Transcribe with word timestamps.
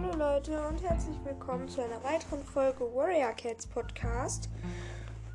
Hallo 0.00 0.16
Leute 0.16 0.64
und 0.68 0.80
herzlich 0.88 1.16
willkommen 1.24 1.66
zu 1.66 1.82
einer 1.82 2.00
weiteren 2.04 2.44
Folge 2.44 2.84
Warrior 2.94 3.32
Cats 3.32 3.66
Podcast. 3.66 4.48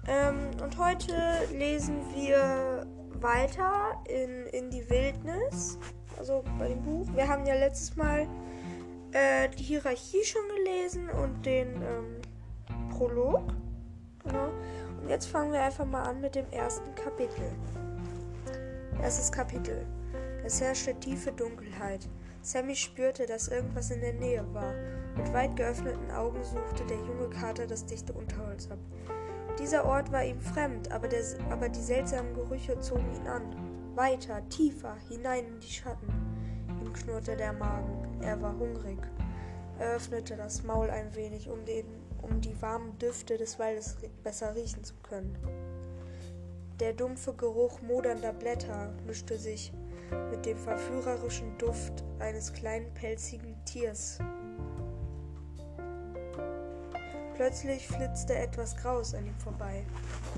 Ähm, 0.07 0.51
und 0.63 0.77
heute 0.77 1.13
lesen 1.51 1.97
wir 2.15 2.87
weiter 3.19 4.01
in, 4.07 4.45
in 4.53 4.71
die 4.71 4.89
Wildnis, 4.89 5.77
also 6.17 6.45
bei 6.57 6.69
dem 6.69 6.81
Buch. 6.81 7.05
Wir 7.13 7.27
haben 7.27 7.45
ja 7.45 7.55
letztes 7.55 7.97
Mal 7.97 8.25
äh, 9.11 9.49
die 9.49 9.63
Hierarchie 9.63 10.23
schon 10.23 10.47
gelesen 10.55 11.09
und 11.09 11.45
den 11.45 11.81
ähm, 11.81 12.21
Prolog. 12.89 13.43
Genau. 14.23 14.47
Und 15.01 15.09
jetzt 15.09 15.25
fangen 15.25 15.51
wir 15.51 15.61
einfach 15.61 15.85
mal 15.85 16.03
an 16.03 16.21
mit 16.21 16.35
dem 16.35 16.49
ersten 16.51 16.95
Kapitel. 16.95 17.51
Erstes 19.01 19.29
Kapitel. 19.29 19.85
Es 20.45 20.61
herrschte 20.61 20.97
tiefe 21.01 21.33
Dunkelheit. 21.33 22.07
Sammy 22.45 22.75
spürte, 22.75 23.25
dass 23.25 23.47
irgendwas 23.47 23.89
in 23.89 24.01
der 24.01 24.13
Nähe 24.13 24.45
war. 24.53 24.73
Mit 25.15 25.31
weit 25.31 25.55
geöffneten 25.55 26.11
Augen 26.11 26.43
suchte 26.43 26.85
der 26.85 26.97
junge 26.97 27.29
Kater 27.29 27.65
das 27.65 27.85
dichte 27.85 28.11
Unterholz 28.11 28.69
ab. 28.69 28.79
Dieser 29.57 29.85
Ort 29.85 30.11
war 30.11 30.25
ihm 30.25 30.41
fremd, 30.41 30.91
aber, 30.91 31.07
der, 31.07 31.23
aber 31.49 31.69
die 31.69 31.79
seltsamen 31.79 32.33
Gerüche 32.33 32.77
zogen 32.81 33.09
ihn 33.15 33.27
an. 33.27 33.95
Weiter, 33.95 34.41
tiefer, 34.49 34.97
hinein 35.07 35.45
in 35.45 35.59
die 35.61 35.71
Schatten. 35.71 36.07
Ihm 36.81 36.91
knurrte 36.91 37.37
der 37.37 37.53
Magen. 37.53 38.21
Er 38.21 38.41
war 38.41 38.59
hungrig. 38.59 38.99
Er 39.79 39.95
öffnete 39.95 40.35
das 40.35 40.63
Maul 40.63 40.89
ein 40.89 41.15
wenig, 41.15 41.49
um, 41.49 41.63
den, 41.63 41.85
um 42.21 42.41
die 42.41 42.61
warmen 42.61 42.97
Düfte 42.99 43.37
des 43.37 43.57
Waldes 43.57 43.95
besser 44.21 44.53
riechen 44.53 44.83
zu 44.83 44.95
können. 45.01 45.37
Der 46.81 46.91
dumpfe 46.91 47.33
Geruch 47.33 47.81
modernder 47.81 48.33
Blätter 48.33 48.93
mischte 49.05 49.37
sich 49.37 49.71
mit 50.29 50.45
dem 50.45 50.57
verführerischen 50.57 51.57
Duft 51.57 52.03
eines 52.19 52.51
kleinen 52.53 52.93
pelzigen 52.93 53.55
Tiers. 53.65 54.19
Plötzlich 57.35 57.87
flitzte 57.87 58.35
etwas 58.35 58.77
Graues 58.77 59.15
an 59.15 59.25
ihm 59.25 59.37
vorbei. 59.39 59.85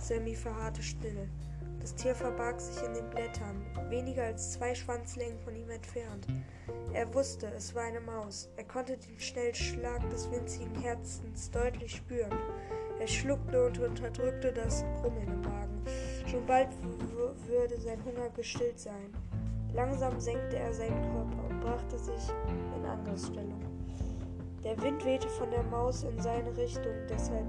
Sammy 0.02 0.36
verharrte 0.36 0.82
still. 0.82 1.30
Das 1.82 1.94
Tier 1.94 2.16
verbarg 2.16 2.60
sich 2.60 2.84
in 2.84 2.94
den 2.96 3.10
Blättern, 3.12 3.64
weniger 3.90 4.24
als 4.24 4.54
zwei 4.54 4.74
Schwanzlängen 4.74 5.38
von 5.40 5.56
ihm 5.56 5.70
entfernt. 5.70 6.26
Er 6.94 7.14
wusste, 7.14 7.48
es 7.56 7.76
war 7.76 7.84
eine 7.84 8.00
Maus. 8.00 8.50
Er 8.56 8.64
konnte 8.64 8.98
den 8.98 9.20
schnellen 9.20 9.54
Schlag 9.54 10.10
des 10.10 10.32
winzigen 10.32 10.82
Herzens 10.82 11.52
deutlich 11.52 11.98
spüren. 11.98 12.34
Er 13.00 13.08
schluckte 13.08 13.68
und 13.68 13.78
unterdrückte 13.78 14.52
das 14.52 14.84
Brummen 15.00 15.28
im 15.28 15.42
Magen. 15.42 15.84
Schon 16.26 16.46
bald 16.46 16.70
würde 17.48 17.80
sein 17.80 18.04
Hunger 18.04 18.30
gestillt 18.30 18.80
sein. 18.80 19.14
Langsam 19.76 20.18
senkte 20.22 20.58
er 20.58 20.74
seinen 20.74 21.02
Körper 21.12 21.50
und 21.50 21.60
brachte 21.60 22.00
sich 22.00 22.30
in 22.78 22.86
Angriffsstellung. 22.86 23.60
Der 24.64 24.82
Wind 24.82 25.04
wehte 25.04 25.28
von 25.28 25.52
der 25.52 25.64
Maus 25.64 26.04
in 26.04 26.18
seine 26.22 26.56
Richtung, 26.56 26.94
deshalb 27.10 27.46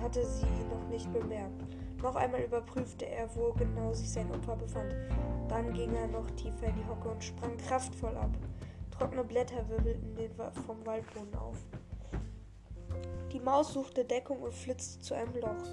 hatte 0.00 0.24
sie 0.24 0.46
ihn 0.46 0.68
noch 0.70 0.88
nicht 0.88 1.12
bemerkt. 1.12 1.64
Noch 2.00 2.14
einmal 2.14 2.42
überprüfte 2.42 3.04
er, 3.04 3.28
wo 3.34 3.52
genau 3.52 3.92
sich 3.92 4.08
sein 4.10 4.30
Opfer 4.32 4.56
befand. 4.56 4.94
Dann 5.48 5.72
ging 5.74 5.92
er 5.94 6.06
noch 6.06 6.30
tiefer 6.30 6.68
in 6.68 6.76
die 6.76 6.88
Hocke 6.88 7.08
und 7.08 7.22
sprang 7.22 7.56
kraftvoll 7.56 8.16
ab. 8.16 8.30
Trockene 8.92 9.24
Blätter 9.24 9.68
wirbelten 9.68 10.16
vom 10.66 10.86
Waldboden 10.86 11.34
auf. 11.34 11.56
Die 13.32 13.40
Maus 13.40 13.72
suchte 13.72 14.04
Deckung 14.04 14.40
und 14.40 14.54
flitzte 14.54 15.00
zu 15.00 15.14
einem 15.14 15.34
Loch 15.34 15.64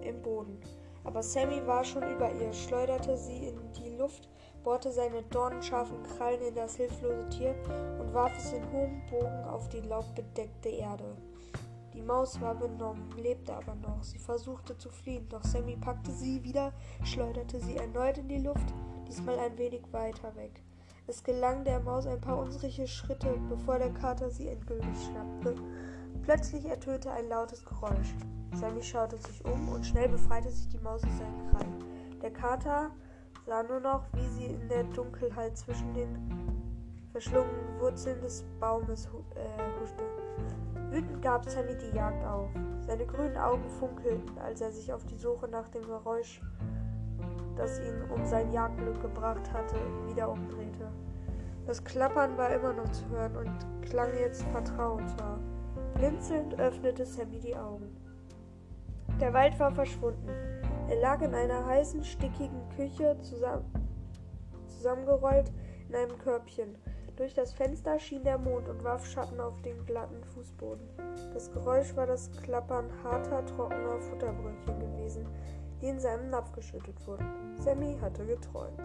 im 0.00 0.22
Boden. 0.22 0.60
Aber 1.02 1.22
Sammy 1.22 1.66
war 1.66 1.84
schon 1.84 2.08
über 2.10 2.32
ihr, 2.32 2.52
schleuderte 2.52 3.16
sie 3.16 3.48
in 3.48 3.72
die 3.72 3.96
Luft 3.96 4.28
bohrte 4.64 4.90
seine 4.90 5.22
dornenscharfen 5.24 6.02
Krallen 6.02 6.40
in 6.40 6.54
das 6.54 6.76
hilflose 6.76 7.28
Tier 7.28 7.54
und 8.00 8.12
warf 8.12 8.36
es 8.36 8.52
in 8.52 8.72
hohem 8.72 9.02
Bogen 9.10 9.44
auf 9.44 9.68
die 9.68 9.80
laubbedeckte 9.80 10.70
Erde. 10.70 11.16
Die 11.92 12.02
Maus 12.02 12.40
war 12.40 12.56
benommen, 12.56 13.12
lebte 13.16 13.54
aber 13.54 13.76
noch. 13.76 14.02
Sie 14.02 14.18
versuchte 14.18 14.76
zu 14.76 14.88
fliehen, 14.88 15.28
doch 15.28 15.44
Sammy 15.44 15.76
packte 15.76 16.10
sie 16.10 16.42
wieder, 16.42 16.72
schleuderte 17.04 17.60
sie 17.60 17.76
erneut 17.76 18.18
in 18.18 18.26
die 18.26 18.38
Luft, 18.38 18.74
diesmal 19.06 19.38
ein 19.38 19.56
wenig 19.58 19.82
weiter 19.92 20.34
weg. 20.34 20.60
Es 21.06 21.22
gelang 21.22 21.64
der 21.64 21.80
Maus 21.80 22.06
ein 22.06 22.20
paar 22.20 22.38
unsrige 22.38 22.88
Schritte, 22.88 23.38
bevor 23.48 23.78
der 23.78 23.92
Kater 23.92 24.30
sie 24.30 24.48
endgültig 24.48 25.04
schnappte. 25.04 25.54
Plötzlich 26.22 26.64
ertönte 26.64 27.12
ein 27.12 27.28
lautes 27.28 27.64
Geräusch. 27.64 28.14
Sammy 28.54 28.82
schaute 28.82 29.18
sich 29.18 29.44
um 29.44 29.68
und 29.68 29.84
schnell 29.84 30.08
befreite 30.08 30.50
sich 30.50 30.68
die 30.68 30.78
Maus 30.78 31.04
aus 31.04 31.18
seinen 31.18 31.50
Krallen. 31.50 31.84
Der 32.22 32.32
Kater 32.32 32.90
sah 33.46 33.62
nur 33.62 33.80
noch, 33.80 34.04
wie 34.14 34.26
sie 34.28 34.46
in 34.46 34.68
der 34.68 34.84
Dunkelheit 34.84 35.56
zwischen 35.56 35.92
den 35.94 36.18
verschlungenen 37.12 37.80
Wurzeln 37.80 38.20
des 38.20 38.44
Baumes 38.58 39.06
äh, 39.06 39.80
huschte. 39.80 40.04
Wütend 40.90 41.22
gab 41.22 41.48
Sammy 41.48 41.76
die 41.76 41.96
Jagd 41.96 42.24
auf. 42.24 42.48
Seine 42.86 43.06
grünen 43.06 43.36
Augen 43.36 43.68
funkelten, 43.68 44.38
als 44.38 44.60
er 44.60 44.70
sich 44.70 44.92
auf 44.92 45.04
die 45.06 45.16
Suche 45.16 45.48
nach 45.48 45.68
dem 45.68 45.82
Geräusch, 45.82 46.40
das 47.56 47.78
ihn 47.80 48.10
um 48.10 48.24
sein 48.24 48.52
Jagdglück 48.52 49.00
gebracht 49.00 49.52
hatte, 49.52 49.76
wieder 50.06 50.30
umdrehte. 50.30 50.90
Das 51.66 51.82
Klappern 51.82 52.36
war 52.36 52.50
immer 52.50 52.72
noch 52.72 52.90
zu 52.92 53.08
hören 53.08 53.36
und 53.36 53.88
klang 53.88 54.10
jetzt 54.18 54.42
vertrauensvoll. 54.44 55.38
Blinzelnd 55.94 56.58
öffnete 56.58 57.06
Sammy 57.06 57.40
die 57.40 57.56
Augen. 57.56 57.96
Der 59.20 59.32
Wald 59.32 59.58
war 59.58 59.70
verschwunden. 59.72 60.28
Er 60.88 60.96
lag 61.00 61.22
in 61.22 61.34
einer 61.34 61.64
heißen, 61.64 62.04
stickigen 62.04 62.68
Küche 62.76 63.16
zusammen, 63.22 63.64
zusammengerollt 64.68 65.50
in 65.88 65.94
einem 65.94 66.18
Körbchen. 66.18 66.76
Durch 67.16 67.32
das 67.32 67.52
Fenster 67.52 67.98
schien 67.98 68.24
der 68.24 68.38
Mond 68.38 68.68
und 68.68 68.82
warf 68.84 69.06
Schatten 69.06 69.40
auf 69.40 69.62
den 69.62 69.84
glatten 69.86 70.22
Fußboden. 70.24 70.86
Das 71.32 71.50
Geräusch 71.52 71.94
war 71.96 72.06
das 72.06 72.30
Klappern 72.42 72.90
harter, 73.02 73.46
trockener 73.46 74.00
Futterbrötchen 74.00 74.78
gewesen, 74.80 75.26
die 75.80 75.88
in 75.88 76.00
seinem 76.00 76.30
Napf 76.30 76.52
geschüttet 76.52 76.96
wurden. 77.06 77.24
Sammy 77.60 77.96
hatte 78.00 78.26
geträumt. 78.26 78.82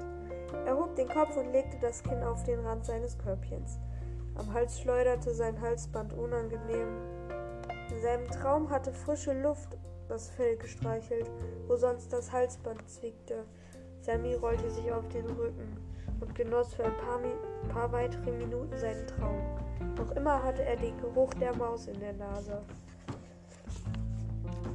Er 0.66 0.78
hob 0.78 0.96
den 0.96 1.10
Kopf 1.10 1.36
und 1.38 1.52
legte 1.52 1.78
das 1.82 2.04
Kinn 2.04 2.24
auf 2.24 2.44
den 2.44 2.60
Rand 2.60 2.86
seines 2.86 3.18
Körbchens. 3.18 3.80
Am 4.36 4.54
Hals 4.54 4.80
schleuderte 4.80 5.34
sein 5.34 5.60
Halsband 5.60 6.14
unangenehm. 6.14 7.02
In 7.92 8.02
seinem 8.02 8.28
Traum 8.28 8.70
hatte 8.70 8.94
frische 8.94 9.34
Luft 9.34 9.78
das 10.10 10.30
Fell 10.32 10.58
gestreichelt, 10.58 11.30
wo 11.68 11.76
sonst 11.76 12.12
das 12.12 12.32
Halsband 12.32 12.90
zwickte. 12.90 13.46
Sammy 14.02 14.34
rollte 14.34 14.70
sich 14.70 14.92
auf 14.92 15.08
den 15.10 15.26
Rücken 15.26 15.78
und 16.20 16.36
genoss 16.36 16.74
für 16.74 16.84
ein 16.84 16.98
paar, 16.98 17.20
paar 17.72 17.92
weitere 17.92 18.32
Minuten 18.32 18.76
seinen 18.78 19.06
Traum. 19.08 19.42
Noch 19.98 20.12
immer 20.12 20.44
hatte 20.44 20.64
er 20.64 20.76
den 20.76 20.98
Geruch 21.00 21.34
der 21.36 21.56
Maus 21.56 21.88
in 21.88 22.00
der 22.00 22.14
Nase. 22.14 22.62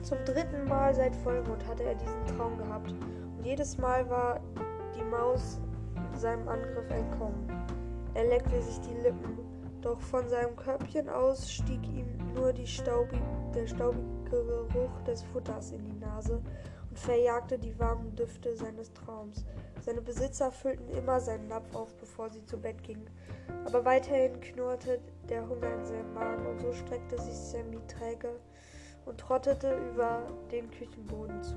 Zum 0.02 0.18
dritten 0.24 0.68
Mal 0.68 0.94
seit 0.94 1.16
Vollmond 1.16 1.66
hatte 1.66 1.82
er 1.82 1.94
diesen 1.94 2.26
Traum 2.36 2.56
gehabt 2.58 2.90
und 2.90 3.44
jedes 3.44 3.78
Mal 3.78 4.08
war 4.08 4.40
die 4.94 5.02
Maus 5.02 5.58
seinem 6.14 6.46
Angriff 6.48 6.88
entkommen. 6.90 7.48
Er 8.14 8.24
leckte 8.28 8.62
sich 8.62 8.80
die 8.80 9.00
Lippen, 9.02 9.38
doch 9.80 9.98
von 9.98 10.28
seinem 10.28 10.54
Körbchen 10.56 11.08
aus 11.08 11.50
stieg 11.50 11.82
ihm 11.88 12.06
nur 12.34 12.54
staubig, 12.66 13.20
der 13.54 13.66
staubige 13.66 14.13
Geruch 14.24 15.02
des 15.06 15.22
Futters 15.22 15.72
in 15.72 15.84
die 15.84 15.98
Nase 15.98 16.40
und 16.90 16.98
verjagte 16.98 17.58
die 17.58 17.78
warmen 17.78 18.14
Düfte 18.14 18.54
seines 18.56 18.92
Traums. 18.92 19.44
Seine 19.80 20.00
Besitzer 20.00 20.50
füllten 20.50 20.88
immer 20.90 21.20
seinen 21.20 21.48
Napf 21.48 21.74
auf, 21.74 21.94
bevor 21.96 22.30
sie 22.30 22.44
zu 22.46 22.58
Bett 22.58 22.82
gingen. 22.82 23.08
Aber 23.64 23.84
weiterhin 23.84 24.40
knurrte 24.40 25.00
der 25.28 25.48
Hunger 25.48 25.74
in 25.74 25.84
seinem 25.84 26.14
Magen 26.14 26.46
und 26.46 26.60
so 26.60 26.72
streckte 26.72 27.20
sich 27.20 27.34
Sammy 27.34 27.78
träge 27.88 28.40
und 29.06 29.18
trottete 29.18 29.76
über 29.90 30.22
den 30.50 30.70
Küchenboden 30.70 31.42
zu 31.42 31.56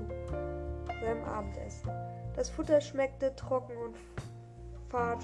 seinem 1.00 1.24
Abendessen. 1.24 1.90
Das 2.34 2.50
Futter 2.50 2.80
schmeckte 2.80 3.34
trocken 3.36 3.76
und 3.78 3.96
fad. 4.90 5.22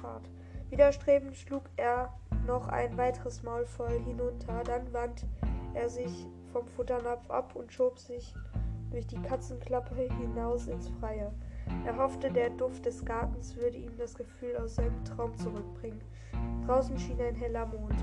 fad. 0.00 0.22
Widerstrebend 0.70 1.36
schlug 1.36 1.64
er 1.76 2.12
noch 2.46 2.68
ein 2.68 2.96
weiteres 2.96 3.42
Maul 3.42 3.66
voll 3.66 4.00
hinunter, 4.00 4.62
dann 4.64 4.92
wand 4.92 5.26
er 5.74 5.88
sich 5.88 6.26
vom 6.52 6.66
Futternapf 6.66 7.30
ab 7.30 7.54
und 7.54 7.72
schob 7.72 7.98
sich 7.98 8.34
durch 8.90 9.06
die 9.06 9.20
Katzenklappe 9.22 9.94
hinaus 9.94 10.66
ins 10.66 10.88
Freie. 11.00 11.32
Er 11.86 11.96
hoffte, 11.96 12.30
der 12.30 12.50
Duft 12.50 12.84
des 12.86 13.04
Gartens 13.04 13.56
würde 13.56 13.78
ihm 13.78 13.96
das 13.96 14.14
Gefühl 14.14 14.56
aus 14.56 14.76
seinem 14.76 15.04
Traum 15.04 15.36
zurückbringen. 15.36 16.02
Draußen 16.66 16.98
schien 16.98 17.20
ein 17.20 17.34
heller 17.34 17.66
Mond. 17.66 17.96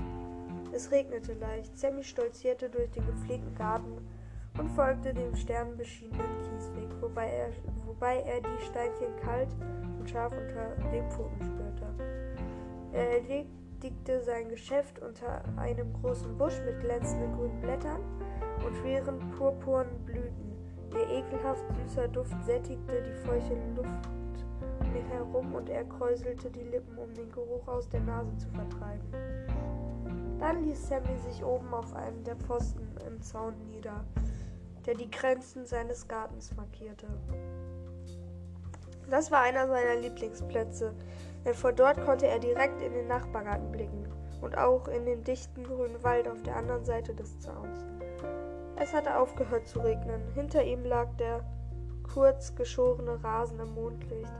Es 0.72 0.90
regnete 0.90 1.34
leicht. 1.34 1.78
Sammy 1.78 2.02
stolzierte 2.02 2.68
durch 2.68 2.90
den 2.90 3.06
gepflegten 3.06 3.54
Garten 3.54 4.06
und 4.58 4.68
folgte 4.70 5.14
dem 5.14 5.34
sternbeschienenen 5.34 6.42
Kiesweg, 6.42 6.88
wobei 7.00 7.28
er, 7.28 7.50
wobei 7.86 8.20
er 8.20 8.40
die 8.40 8.64
Steinchen 8.66 9.16
kalt 9.22 9.48
und 9.98 10.10
scharf 10.10 10.32
unter 10.32 10.90
den 10.90 11.08
Pfoten 11.10 11.44
spürte. 11.44 11.86
Er 12.92 13.20
erledigte 13.80 14.20
sein 14.22 14.48
Geschäft 14.48 14.98
unter 14.98 15.42
einem 15.56 15.92
großen 15.94 16.36
Busch 16.36 16.60
mit 16.66 16.80
glänzenden 16.80 17.34
grünen 17.34 17.60
Blättern 17.60 18.00
und 18.64 18.76
schweren 18.76 19.18
purpurnen 19.38 20.04
Blüten. 20.04 20.52
Ihr 20.92 21.08
ekelhaft 21.08 21.64
süßer 21.74 22.08
Duft 22.08 22.34
sättigte 22.44 23.02
die 23.02 23.26
feuchte 23.26 23.56
Luft 23.74 24.08
um 24.80 24.96
ihn 24.96 25.06
herum 25.06 25.54
und 25.54 25.70
er 25.70 25.84
kräuselte 25.84 26.50
die 26.50 26.64
Lippen, 26.64 26.98
um 26.98 27.14
den 27.14 27.30
Geruch 27.32 27.66
aus 27.68 27.88
der 27.88 28.00
Nase 28.00 28.36
zu 28.36 28.48
vertreiben. 28.50 29.08
Dann 30.38 30.64
ließ 30.64 30.88
Sammy 30.88 31.16
sich 31.18 31.44
oben 31.44 31.72
auf 31.72 31.94
einem 31.94 32.22
der 32.24 32.36
Pfosten 32.36 32.86
im 33.06 33.22
Zaun 33.22 33.54
nieder, 33.66 34.04
der 34.84 34.94
die 34.94 35.10
Grenzen 35.10 35.64
seines 35.64 36.06
Gartens 36.08 36.54
markierte. 36.56 37.06
Das 39.08 39.30
war 39.30 39.40
einer 39.40 39.66
seiner 39.66 39.96
Lieblingsplätze, 39.96 40.94
denn 41.44 41.54
von 41.54 41.74
dort 41.74 42.04
konnte 42.04 42.26
er 42.26 42.38
direkt 42.38 42.82
in 42.82 42.92
den 42.92 43.08
Nachbargarten 43.08 43.70
blicken 43.72 44.06
und 44.40 44.56
auch 44.56 44.88
in 44.88 45.04
den 45.06 45.24
dichten 45.24 45.64
grünen 45.64 46.02
Wald 46.02 46.28
auf 46.28 46.42
der 46.42 46.56
anderen 46.56 46.84
Seite 46.84 47.14
des 47.14 47.38
Zauns. 47.40 47.84
Es 48.76 48.94
hatte 48.94 49.18
aufgehört 49.18 49.68
zu 49.68 49.80
regnen. 49.80 50.22
Hinter 50.34 50.64
ihm 50.64 50.84
lag 50.84 51.08
der 51.18 51.44
kurz 52.12 52.54
geschorene 52.54 53.22
Rasen 53.22 53.60
im 53.60 53.74
Mondlicht. 53.74 54.32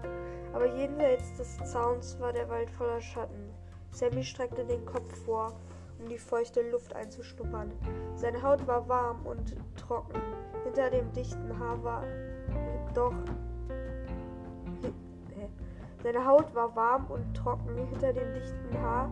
Aber 0.52 0.67
jenseits 0.67 1.35
des 1.35 1.58
Zauns 1.70 2.19
war 2.20 2.32
der 2.32 2.49
Wald 2.49 2.70
voller 2.70 3.00
Schatten. 3.00 3.50
Sammy 3.93 4.25
streckte 4.25 4.64
den 4.64 4.85
Kopf 4.87 5.14
vor, 5.25 5.53
um 5.99 6.08
die 6.08 6.19
feuchte 6.19 6.62
Luft 6.70 6.94
einzuschnuppern. 6.94 7.70
Seine 8.14 8.43
Haut 8.43 8.67
war 8.67 8.88
warm 8.88 9.25
und 9.26 9.56
trocken. 9.76 10.20
Hinter 10.64 10.91
dem 10.91 11.12
dichten 11.12 11.58
Haar 11.58 11.82
war 11.85 12.05
doch 12.94 13.14
seine 16.02 16.26
Haut 16.26 16.55
war 16.55 16.75
warm 16.75 17.06
und 17.06 17.35
trocken 17.35 17.75
hinter 17.76 18.12
dem 18.12 18.35
dichten 18.35 18.81
Haar, 18.81 19.11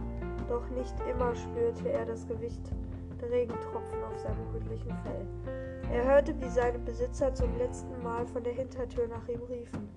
doch 0.48 0.68
nicht 0.70 0.94
immer 1.10 1.34
spürte 1.34 1.90
er 1.90 2.06
das 2.06 2.26
Gewicht 2.26 2.72
der 3.20 3.30
Regentropfen 3.30 4.02
auf 4.04 4.18
seinem 4.18 4.48
rötlichen 4.54 4.96
Fell. 5.02 5.26
Er 5.92 6.04
hörte, 6.04 6.40
wie 6.40 6.48
seine 6.48 6.78
Besitzer 6.78 7.34
zum 7.34 7.56
letzten 7.58 8.02
Mal 8.02 8.26
von 8.26 8.42
der 8.42 8.52
Hintertür 8.52 9.08
nach 9.08 9.26
ihm 9.28 9.42
riefen. 9.44 9.88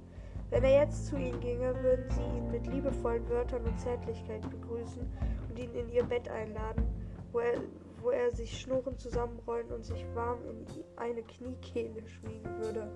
Wenn 0.49 0.63
er 0.63 0.81
jetzt 0.81 1.07
zu 1.07 1.17
ihnen 1.17 1.39
ginge, 1.39 1.73
würden 1.81 2.09
sie 2.09 2.23
ihn 2.23 2.51
mit 2.51 2.67
liebevollen 2.67 3.27
Wörtern 3.29 3.63
und 3.63 3.79
Zärtlichkeit 3.79 4.41
begrüßen 4.49 5.09
und 5.49 5.59
ihn 5.59 5.73
in 5.73 5.89
ihr 5.89 6.03
Bett 6.03 6.27
einladen, 6.29 6.85
wo 7.31 7.39
er, 7.39 7.61
wo 8.01 8.09
er 8.09 8.31
sich 8.31 8.59
schnurrend 8.59 8.99
zusammenrollen 8.99 9.71
und 9.71 9.85
sich 9.85 10.05
warm 10.13 10.39
in 10.49 10.65
eine 10.97 11.23
Kniekehle 11.23 12.05
schmiegen 12.05 12.57
würde. 12.59 12.91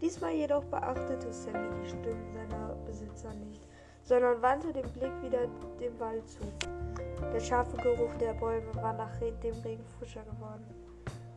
Diesmal 0.00 0.32
jedoch 0.32 0.64
beachtete 0.64 1.32
Sammy 1.32 1.68
die 1.82 1.88
Stimmen 1.88 2.32
seiner 2.32 2.74
Besitzer 2.86 3.32
nicht, 3.34 3.60
sondern 4.02 4.40
wandte 4.40 4.72
den 4.72 4.88
Blick 4.92 5.12
wieder 5.22 5.48
dem 5.80 5.98
Wald 5.98 6.28
zu. 6.28 6.40
Der 7.32 7.40
scharfe 7.40 7.76
Geruch 7.78 8.14
der 8.20 8.34
Bäume 8.34 8.72
war 8.76 8.92
nach 8.92 9.16
dem 9.18 9.54
Regen 9.64 9.84
frischer 9.98 10.22
geworden. 10.22 10.64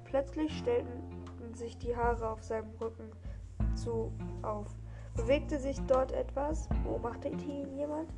Plötzlich 0.05 0.55
stellten 0.57 1.01
sich 1.53 1.77
die 1.77 1.95
Haare 1.95 2.29
auf 2.29 2.43
seinem 2.43 2.69
Rücken 2.79 3.11
zu 3.75 4.11
auf. 4.43 4.67
Bewegte 5.15 5.59
sich 5.59 5.79
dort 5.87 6.11
etwas? 6.11 6.69
Beobachtete 6.83 7.43
ihn 7.43 7.75
jemand? 7.75 8.09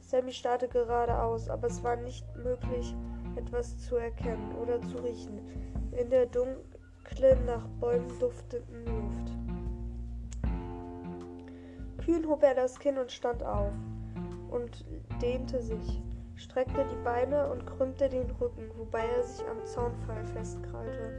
Sammy 0.00 0.32
starrte 0.32 0.68
geradeaus, 0.68 1.48
aber 1.48 1.68
es 1.68 1.82
war 1.82 1.96
nicht 1.96 2.26
möglich, 2.36 2.94
etwas 3.36 3.78
zu 3.78 3.96
erkennen 3.96 4.54
oder 4.56 4.80
zu 4.82 4.98
riechen 4.98 5.40
in 5.92 6.10
der 6.10 6.26
dunklen, 6.26 7.44
nach 7.46 7.66
Bäumen 7.80 8.08
duftenden 8.18 8.84
Luft. 8.84 9.45
Kühn 12.06 12.28
hob 12.28 12.44
er 12.44 12.54
das 12.54 12.78
Kinn 12.78 12.98
und 12.98 13.10
stand 13.10 13.42
auf 13.42 13.72
und 14.50 14.84
dehnte 15.20 15.60
sich, 15.60 16.00
streckte 16.36 16.86
die 16.88 17.04
Beine 17.04 17.50
und 17.50 17.66
krümmte 17.66 18.08
den 18.08 18.30
Rücken, 18.30 18.70
wobei 18.76 19.04
er 19.04 19.24
sich 19.24 19.44
am 19.48 19.66
Zaunpfahl 19.66 20.24
festkrallte. 20.26 21.10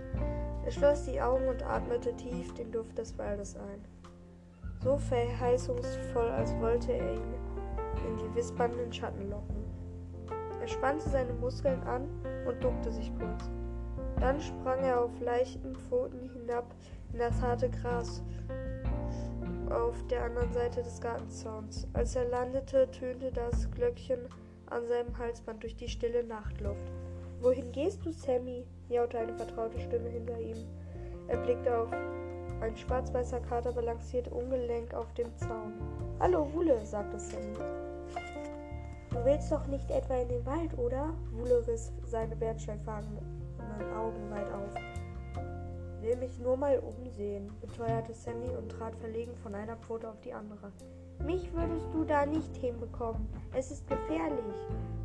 Er 0.63 0.71
schloss 0.71 1.03
die 1.03 1.19
Augen 1.21 1.45
und 1.49 1.61
atmete 1.61 2.15
tief 2.15 2.53
den 2.53 2.71
Duft 2.71 2.97
des 2.97 3.17
Waldes 3.17 3.57
ein 3.57 3.83
so 4.81 4.97
verheißungsvoll, 4.97 6.29
als 6.29 6.55
wollte 6.59 6.93
er 6.93 7.15
ihn 7.15 7.33
in 8.07 8.17
die 8.17 8.35
wispernden 8.35 8.93
Schatten 8.93 9.29
locken. 9.29 9.65
Er 10.61 10.67
spannte 10.67 11.09
seine 11.09 11.33
Muskeln 11.33 11.83
an 11.83 12.07
und 12.47 12.63
duckte 12.63 12.91
sich 12.91 13.11
kurz. 13.19 13.49
Dann 14.21 14.39
sprang 14.39 14.79
er 14.85 15.01
auf 15.01 15.19
leichten 15.19 15.75
Pfoten 15.75 16.29
hinab 16.29 16.73
in 17.11 17.19
das 17.19 17.41
harte 17.41 17.69
Gras 17.69 18.23
auf 19.71 19.95
der 20.07 20.23
anderen 20.23 20.51
Seite 20.53 20.83
des 20.83 20.99
Gartenzauns. 21.01 21.87
Als 21.93 22.15
er 22.15 22.25
landete, 22.25 22.89
tönte 22.91 23.31
das 23.31 23.69
Glöckchen 23.71 24.19
an 24.69 24.87
seinem 24.87 25.17
Halsband 25.17 25.63
durch 25.63 25.75
die 25.75 25.87
stille 25.87 26.23
Nachtluft. 26.23 26.91
Wohin 27.41 27.71
gehst 27.71 28.05
du, 28.05 28.11
Sammy? 28.11 28.65
miaute 28.89 29.19
eine 29.19 29.33
vertraute 29.33 29.79
Stimme 29.79 30.09
hinter 30.09 30.39
ihm. 30.39 30.57
Er 31.27 31.37
blickte 31.37 31.77
auf. 31.77 31.91
Ein 32.61 32.75
schwarz-weißer 32.75 33.39
Kater 33.41 33.71
balanciert 33.71 34.27
ungelenk 34.29 34.93
auf 34.93 35.13
dem 35.13 35.35
Zaun. 35.37 35.73
Hallo, 36.19 36.51
Wule, 36.53 36.83
sagte 36.85 37.19
Sammy. 37.19 37.53
Du 39.11 39.23
willst 39.23 39.51
doch 39.51 39.65
nicht 39.67 39.89
etwa 39.91 40.15
in 40.15 40.29
den 40.29 40.45
Wald, 40.45 40.77
oder? 40.77 41.13
Wule 41.31 41.65
riss 41.67 41.91
seine 42.05 42.35
bernsteinfarbenen 42.35 43.19
Augen 43.95 44.29
weit 44.31 44.51
auf. 44.51 44.96
Will 46.07 46.15
mich 46.15 46.39
nur 46.39 46.55
mal 46.55 46.79
umsehen, 46.79 47.51
beteuerte 47.59 48.13
Sammy 48.13 48.47
und 48.57 48.69
trat 48.69 48.95
verlegen 48.95 49.35
von 49.43 49.53
einer 49.53 49.75
Pfote 49.75 50.07
auf 50.07 50.21
die 50.21 50.31
andere. 50.31 50.71
Mich 51.19 51.51
würdest 51.53 51.85
du 51.93 52.05
da 52.05 52.25
nicht 52.25 52.55
hinbekommen. 52.55 53.27
Es 53.53 53.71
ist 53.71 53.85
gefährlich. 53.89 54.55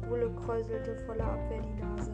Wulle 0.08 0.30
kräuselte 0.46 0.94
voller 1.04 1.24
Abwehr 1.24 1.60
die 1.60 1.82
Nase. 1.82 2.12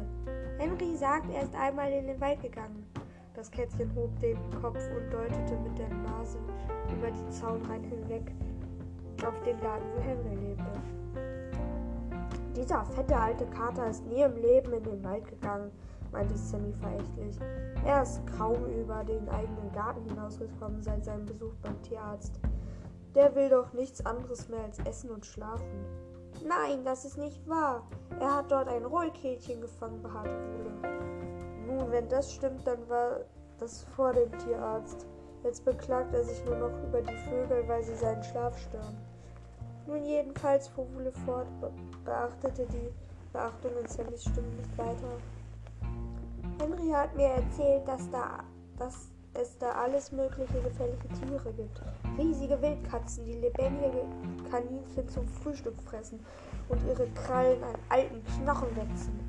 Henry 0.57 0.97
sagt, 0.97 1.31
er 1.35 1.43
ist 1.43 1.55
einmal 1.55 1.93
in 1.93 2.07
den 2.07 2.19
Wald 2.19 2.41
gegangen. 2.41 2.87
Das 3.35 3.51
Kätzchen 3.51 3.95
hob 3.95 4.19
den 4.21 4.39
Kopf 4.63 4.81
und 4.97 5.13
deutete 5.13 5.59
mit 5.59 5.79
der 5.79 5.91
Nase 5.91 6.39
über 6.91 7.11
die 7.11 7.29
Zaunreihen 7.29 7.85
hinweg 7.85 8.33
auf 9.23 9.39
den 9.45 9.61
Garten, 9.61 9.85
wo 9.95 10.01
Henry 10.01 10.35
lebte. 10.35 10.81
Dieser 12.57 12.87
fette 12.87 13.17
alte 13.19 13.45
Kater 13.49 13.91
ist 13.91 14.07
nie 14.07 14.23
im 14.23 14.37
Leben 14.37 14.73
in 14.73 14.83
den 14.83 15.05
Wald 15.05 15.27
gegangen, 15.27 15.73
meinte 16.13 16.37
Sammy 16.37 16.73
verächtlich. 16.73 17.39
Er 17.85 18.03
ist 18.03 18.21
kaum 18.37 18.65
über 18.67 19.05
den 19.05 19.29
eigenen 19.29 19.73
Garten 19.73 20.05
hinausgekommen 20.09 20.83
seit 20.83 21.05
seinem 21.05 21.27
Besuch 21.27 21.55
beim 21.63 21.81
Tierarzt. 21.83 22.41
Der 23.15 23.35
will 23.35 23.49
doch 23.49 23.73
nichts 23.73 24.05
anderes 24.05 24.49
mehr 24.49 24.63
als 24.65 24.79
essen 24.81 25.11
und 25.11 25.27
schlafen. 25.27 25.85
Nein, 26.47 26.85
das 26.85 27.05
ist 27.05 27.19
nicht 27.19 27.49
wahr. 27.49 27.87
Er 28.21 28.37
hat 28.37 28.51
dort 28.51 28.69
ein 28.69 28.85
Rollkehlchen 28.85 29.61
gefangen, 29.61 30.03
beharrte 30.03 30.31
Wuhle. 30.31 30.99
Nun, 31.67 31.91
wenn 31.91 32.09
das 32.09 32.33
stimmt, 32.33 32.67
dann 32.67 32.89
war 32.89 33.21
das 33.59 33.83
vor 33.97 34.13
dem 34.13 34.31
Tierarzt. 34.39 35.07
Jetzt 35.45 35.65
beklagt 35.65 36.15
er 36.15 36.25
sich 36.25 36.45
nur 36.45 36.57
noch 36.57 36.83
über 36.85 37.01
die 37.01 37.17
Vögel, 37.29 37.67
weil 37.67 37.83
sie 37.83 37.97
seinen 37.97 38.23
Schlaf 38.23 38.59
stören. 38.59 38.97
Nun 39.87 40.05
jedenfalls 40.05 40.69
fuhr 40.69 40.87
Wule 40.95 41.13
fort, 41.25 41.47
beachtete 42.05 42.67
die 42.67 42.91
Beachtung 43.33 43.73
in 43.81 43.87
Sammys 43.87 44.23
Stimme 44.23 44.49
nicht 44.49 44.77
weiter. 44.77 45.17
Henry 46.59 46.91
hat 46.91 47.15
mir 47.17 47.29
erzählt, 47.29 47.87
dass, 47.87 48.11
da, 48.11 48.45
dass 48.79 49.09
es 49.35 49.57
da 49.59 49.71
alles 49.73 50.11
mögliche 50.11 50.61
gefährliche 50.61 51.09
Tiere 51.21 51.53
gibt. 51.53 51.81
Riesige 52.19 52.61
Wildkatzen, 52.61 53.25
die 53.25 53.35
lebendige 53.35 54.03
Kaninchen 54.51 55.09
zum 55.09 55.29
Frühstück 55.29 55.81
fressen 55.83 56.25
und 56.69 56.85
ihre 56.87 57.07
Krallen 57.11 57.63
an 57.63 57.75
alten 57.89 58.23
Knochen 58.25 58.75
wetzen. 58.77 59.29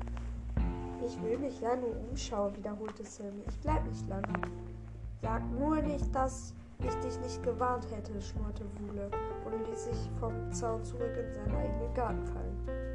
Ich 1.06 1.22
will 1.22 1.38
mich 1.38 1.60
ja 1.60 1.76
nur 1.76 1.96
umschauen, 2.10 2.56
wiederholte 2.56 3.04
Sammy. 3.04 3.42
Ich 3.48 3.60
bleib 3.60 3.86
nicht 3.86 4.08
lange. 4.08 4.28
Sag 5.22 5.42
nur 5.52 5.80
nicht, 5.80 6.14
dass 6.14 6.54
ich 6.80 6.94
dich 6.96 7.18
nicht 7.20 7.42
gewarnt 7.42 7.86
hätte, 7.90 8.20
schnurrte 8.20 8.64
Wule 8.78 9.10
und 9.44 9.68
ließ 9.68 9.84
sich 9.84 10.10
vom 10.18 10.52
Zaun 10.52 10.84
zurück 10.84 11.16
in 11.16 11.32
seinen 11.32 11.54
eigenen 11.54 11.94
Garten 11.94 12.26
fallen. 12.26 12.89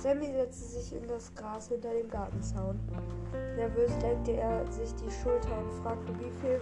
Sammy 0.00 0.30
setzte 0.32 0.80
sich 0.80 0.92
in 0.92 1.08
das 1.08 1.34
Gras 1.34 1.68
hinter 1.68 1.92
dem 1.92 2.08
Gartenzaun. 2.08 2.78
Nervös 3.56 3.90
lenkte 4.00 4.32
er 4.36 4.64
sich 4.70 4.94
die 4.94 5.10
Schulter 5.10 5.58
und 5.58 5.72
fragte, 5.82 6.12
wie 6.20 6.30
viel 6.40 6.60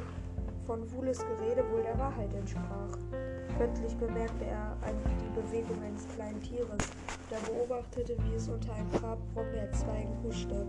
von 0.67 0.91
Wules 0.93 1.19
Gerede 1.19 1.63
wohl 1.71 1.83
der 1.83 1.99
Wahrheit 1.99 2.33
entsprach. 2.33 2.97
Plötzlich 3.59 3.95
bemerkte 3.99 4.47
er 4.47 4.75
die 5.21 5.41
Bewegung 5.41 5.83
eines 5.83 6.09
kleinen 6.09 6.41
Tieres. 6.41 6.89
Er 7.31 7.53
beobachtete, 7.53 8.17
wie 8.25 8.35
es 8.37 8.49
unter 8.49 8.73
ein 8.73 8.89
paar 8.89 9.19
Brombeerzweigen 9.35 10.23
huschte. 10.23 10.67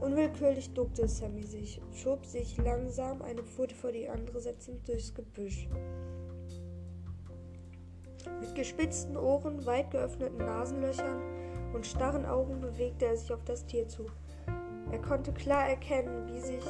Unwillkürlich 0.00 0.74
duckte 0.74 1.06
Sammy 1.06 1.44
sich, 1.44 1.80
schob 1.92 2.26
sich 2.26 2.58
langsam 2.58 3.22
eine 3.22 3.44
Pfote 3.44 3.76
vor 3.76 3.92
die 3.92 4.08
andere 4.08 4.40
setzend 4.40 4.88
durchs 4.88 5.14
Gebüsch. 5.14 5.68
Mit 8.40 8.54
gespitzten 8.56 9.16
Ohren, 9.16 9.64
weit 9.66 9.92
geöffneten 9.92 10.38
Nasenlöchern 10.38 11.43
und 11.74 11.86
starren 11.86 12.24
Augen 12.24 12.60
bewegte 12.60 13.06
er 13.06 13.16
sich 13.16 13.32
auf 13.32 13.44
das 13.44 13.66
Tier 13.66 13.86
zu. 13.88 14.06
Er 14.90 15.00
konnte 15.00 15.32
klar 15.32 15.68
erkennen, 15.68 16.28
wie 16.28 16.40
sich 16.40 16.64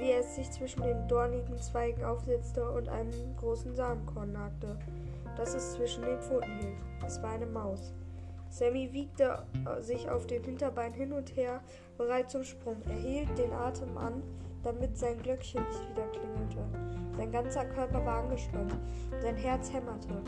wie 0.00 0.12
es 0.12 0.34
sich 0.34 0.50
zwischen 0.50 0.82
den 0.82 1.06
dornigen 1.08 1.56
Zweigen 1.58 2.04
aufsetzte 2.04 2.68
und 2.70 2.88
einem 2.88 3.36
großen 3.36 3.74
Samenkorn 3.74 4.32
nagte, 4.32 4.76
das 5.36 5.54
es 5.54 5.74
zwischen 5.74 6.02
den 6.02 6.18
Pfoten 6.20 6.58
hielt. 6.58 6.76
Es 7.06 7.22
war 7.22 7.30
eine 7.30 7.46
Maus. 7.46 7.92
Sammy 8.48 8.92
wiegte 8.92 9.44
sich 9.80 10.08
auf 10.08 10.26
den 10.26 10.44
Hinterbein 10.44 10.92
hin 10.92 11.12
und 11.12 11.34
her, 11.36 11.60
bereit 11.96 12.30
zum 12.30 12.44
Sprung. 12.44 12.76
Er 12.88 12.94
hielt 12.94 13.38
den 13.38 13.52
Atem 13.52 13.96
an, 13.96 14.22
damit 14.62 14.96
sein 14.96 15.20
Glöckchen 15.22 15.62
nicht 15.62 15.90
wieder 15.90 16.06
klingelte. 16.08 16.64
Sein 17.16 17.32
ganzer 17.32 17.64
Körper 17.64 18.04
war 18.04 18.22
angespannt, 18.22 18.76
sein 19.20 19.36
Herz 19.36 19.72
hämmerte. 19.72 20.22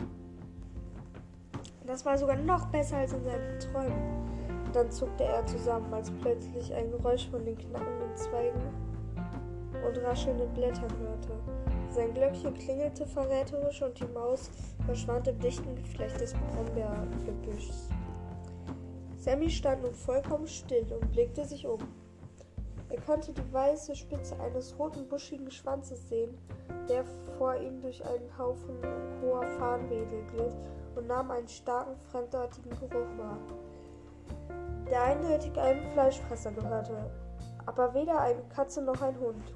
Das 1.87 2.05
war 2.05 2.17
sogar 2.17 2.35
noch 2.35 2.67
besser 2.67 2.97
als 2.97 3.13
in 3.13 3.23
seinen 3.23 3.59
Träumen. 3.59 4.27
Dann 4.73 4.91
zuckte 4.91 5.23
er 5.23 5.45
zusammen, 5.45 5.91
als 5.93 6.11
plötzlich 6.11 6.73
ein 6.73 6.91
Geräusch 6.91 7.29
von 7.29 7.43
den 7.45 7.57
knackenden 7.57 8.15
Zweigen 8.15 8.61
und 9.87 9.97
raschelnden 10.03 10.53
Blättern 10.53 10.91
hörte. 10.99 11.31
Sein 11.89 12.13
Glöckchen 12.13 12.53
klingelte 12.53 13.05
verräterisch 13.05 13.81
und 13.81 13.97
die 13.97 14.07
Maus 14.07 14.51
verschwand 14.85 15.29
im 15.29 15.39
dichten 15.39 15.75
Geflecht 15.75 16.19
des 16.19 16.33
Brombeergebüschs. 16.33 17.89
Sammy 19.15 19.49
stand 19.49 19.81
nun 19.83 19.93
vollkommen 19.93 20.47
still 20.47 20.85
und 20.91 21.09
blickte 21.13 21.45
sich 21.45 21.65
um. 21.65 21.79
Er 22.89 22.99
konnte 23.01 23.31
die 23.31 23.53
weiße 23.53 23.95
Spitze 23.95 24.37
eines 24.41 24.77
roten, 24.77 25.07
buschigen 25.07 25.49
Schwanzes 25.49 26.09
sehen, 26.09 26.37
der 26.89 27.05
vor 27.37 27.55
ihm 27.55 27.81
durch 27.81 28.05
einen 28.05 28.37
Haufen 28.37 28.75
hoher 29.21 29.47
Farnwedel 29.57 30.23
glitt 30.33 30.55
und 30.97 31.07
nahm 31.07 31.31
einen 31.31 31.47
starken, 31.47 31.95
fremdartigen 32.11 32.71
Geruch 32.71 33.17
wahr, 33.17 33.37
der 34.89 35.03
eindeutig 35.03 35.57
einem 35.59 35.89
Fleischfresser 35.91 36.51
gehörte, 36.51 36.95
aber 37.65 37.93
weder 37.93 38.19
eine 38.19 38.41
Katze 38.49 38.81
noch 38.81 39.01
ein 39.01 39.19
Hund. 39.19 39.53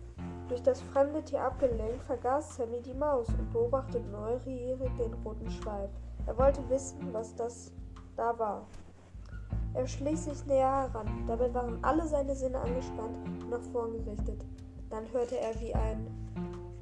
Durch 0.48 0.62
das 0.62 0.82
fremde 0.82 1.24
Tier 1.24 1.42
abgelenkt, 1.42 2.04
vergaß 2.04 2.58
Sammy 2.58 2.82
die 2.82 2.94
Maus 2.94 3.28
und 3.30 3.52
beobachtete 3.54 4.06
neugierig 4.10 4.92
den 4.98 5.14
roten 5.26 5.50
Schweif. 5.50 5.90
Er 6.28 6.38
wollte 6.38 6.68
wissen, 6.70 7.14
was 7.14 7.34
das 7.36 7.72
da 8.18 8.38
war. 8.38 8.68
Er 9.74 9.88
schlich 9.88 10.20
sich 10.20 10.46
näher 10.46 10.90
heran. 10.90 11.08
Dabei 11.28 11.54
waren 11.54 11.82
alle 11.84 12.06
seine 12.06 12.36
Sinne 12.36 12.60
angespannt 12.60 13.16
und 13.26 13.50
nach 13.50 13.62
vorn 13.72 13.94
gerichtet. 13.94 14.44
Dann 14.90 15.10
hörte 15.14 15.40
er 15.40 15.58
wie 15.62 15.74
ein 15.74 16.06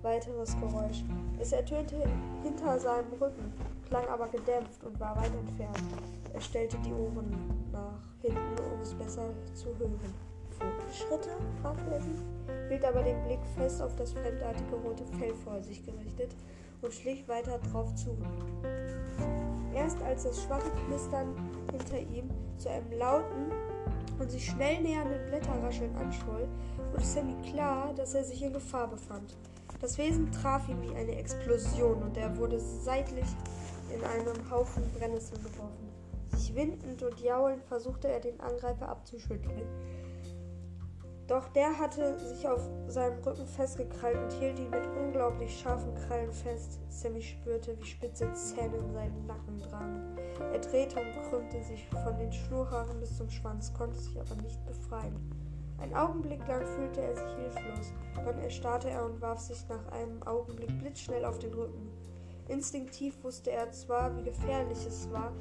weiteres 0.01 0.57
Geräusch. 0.59 1.03
Es 1.39 1.51
ertönte 1.51 2.03
hinter 2.41 2.79
seinem 2.79 3.13
Rücken, 3.21 3.53
klang 3.89 4.07
aber 4.07 4.27
gedämpft 4.27 4.83
und 4.83 4.99
war 4.99 5.15
weit 5.17 5.33
entfernt. 5.35 5.83
Er 6.33 6.41
stellte 6.41 6.77
die 6.79 6.93
Ohren 6.93 7.35
nach 7.71 7.99
hinten, 8.21 8.61
um 8.73 8.81
es 8.81 8.93
besser 8.93 9.29
zu 9.53 9.67
hören. 9.77 9.99
Schritte? 10.91 11.29
fragte 11.61 11.91
er 11.91 12.01
sich, 12.01 12.17
hielt 12.69 12.83
aber 12.83 13.01
den 13.01 13.23
Blick 13.23 13.39
fest 13.55 13.81
auf 13.81 13.95
das 13.95 14.11
fremdartige 14.13 14.75
rote 14.75 15.05
Fell 15.17 15.33
vor 15.33 15.61
sich 15.61 15.85
gerichtet 15.85 16.35
und 16.81 16.93
schlich 16.93 17.27
weiter 17.27 17.59
drauf 17.71 17.93
zu. 17.95 18.17
Erst 19.73 20.01
als 20.01 20.23
das 20.23 20.43
schwache 20.43 20.69
Knistern 20.87 21.35
hinter 21.71 21.99
ihm 21.99 22.29
zu 22.57 22.69
einem 22.69 22.91
lauten 22.91 23.51
und 24.19 24.29
sich 24.29 24.45
schnell 24.45 24.81
nähernden 24.81 25.25
Blätterrascheln 25.27 25.95
anschwoll, 25.95 26.47
wurde 26.91 27.05
Sammy 27.05 27.35
klar, 27.51 27.93
dass 27.95 28.13
er 28.13 28.23
sich 28.23 28.43
in 28.43 28.51
Gefahr 28.51 28.87
befand. 28.87 29.37
Das 29.79 29.97
Wesen 29.97 30.29
traf 30.31 30.67
ihn 30.67 30.81
wie 30.81 30.95
eine 30.95 31.15
Explosion 31.15 32.03
und 32.03 32.17
er 32.17 32.35
wurde 32.35 32.59
seitlich 32.59 33.27
in 33.93 34.03
einen 34.03 34.51
Haufen 34.51 34.83
Brennnesseln 34.97 35.43
geworfen. 35.43 35.89
Sich 36.35 36.55
windend 36.55 37.01
und 37.03 37.19
jaulend 37.19 37.63
versuchte 37.63 38.07
er, 38.07 38.19
den 38.19 38.39
Angreifer 38.39 38.89
abzuschütteln. 38.89 39.67
Doch 41.29 41.47
der 41.49 41.77
hatte 41.77 42.17
sich 42.17 42.47
auf 42.47 42.67
seinem 42.87 43.19
Rücken 43.19 43.45
festgekrallt 43.45 44.17
und 44.17 44.31
hielt 44.39 44.57
ihn 44.57 44.71
mit 44.71 44.87
unglaublich 44.87 45.59
scharfen 45.59 45.93
Krallen 45.93 46.31
fest. 46.31 46.79
Sammy 46.89 47.21
spürte, 47.21 47.77
wie 47.77 47.85
spitze 47.85 48.33
Zähne 48.33 48.77
in 48.77 48.91
seinen 48.91 49.27
Nacken 49.27 49.59
drangen. 49.59 50.17
Er 50.51 50.59
drehte 50.59 50.99
und 50.99 51.29
krümmte 51.29 51.61
sich 51.61 51.87
von 52.03 52.17
den 52.17 52.33
Schnurhaaren 52.33 52.99
bis 52.99 53.15
zum 53.15 53.29
Schwanz, 53.29 53.71
konnte 53.75 53.99
sich 53.99 54.19
aber 54.19 54.41
nicht 54.41 54.65
befreien. 54.65 55.15
Ein 55.77 55.93
Augenblick 55.93 56.45
lang 56.47 56.65
fühlte 56.65 57.01
er 57.01 57.15
sich 57.15 57.35
hilflos, 57.35 57.93
dann 58.15 58.39
erstarrte 58.39 58.89
er 58.89 59.05
und 59.05 59.21
warf 59.21 59.39
sich 59.39 59.63
nach 59.69 59.87
einem 59.91 60.23
Augenblick 60.23 60.79
blitzschnell 60.79 61.25
auf 61.25 61.37
den 61.37 61.53
Rücken. 61.53 61.98
Instinktiv 62.49 63.15
wusste 63.23 63.51
er 63.51 63.71
zwar, 63.71 64.15
wie 64.17 64.23
gefährlich 64.23 64.85
es 64.85 65.09
war, 65.11 65.31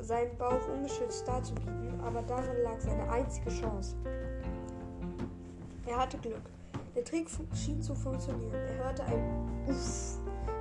seinen 0.00 0.36
Bauch 0.36 0.68
ungeschützt 0.72 1.26
darzubieten, 1.26 2.00
aber 2.04 2.22
darin 2.22 2.62
lag 2.62 2.78
seine 2.80 3.10
einzige 3.10 3.50
Chance. 3.50 3.96
Er 5.86 5.96
hatte 5.96 6.18
Glück. 6.18 6.42
Der 6.94 7.04
Trick 7.04 7.28
schien 7.54 7.82
zu 7.82 7.94
funktionieren. 7.94 8.52
Er 8.52 8.84
hörte 8.84 9.04
ein 9.04 9.64
Uff, 9.66 10.18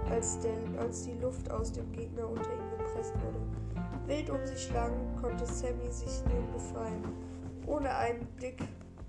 als, 0.10 0.40
der, 0.40 0.54
als 0.80 1.04
die 1.04 1.18
Luft 1.20 1.52
aus 1.52 1.72
dem 1.72 1.92
Gegner 1.92 2.30
unter 2.30 2.50
ihm 2.54 2.78
gepresst 2.78 3.14
wurde. 3.16 3.42
Wild 4.08 4.30
um 4.30 4.46
sich 4.46 4.64
schlagend 4.64 5.22
konnte 5.22 5.46
Sammy 5.46 5.92
sich 5.92 6.24
nun 6.26 6.50
befreien. 6.54 7.04
Ohne 7.66 7.94
einen 7.94 8.26
Blick 8.38 8.64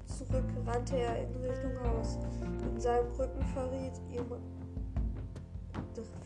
zurück 0.07 0.45
rannte 0.67 0.97
er 0.97 1.23
in 1.23 1.37
Richtung 1.37 1.73
Haus. 1.85 2.19
In 2.63 2.81
seinem 2.81 3.13
Rücken 3.13 3.43
verriet 3.55 4.01
ihm, 4.11 4.27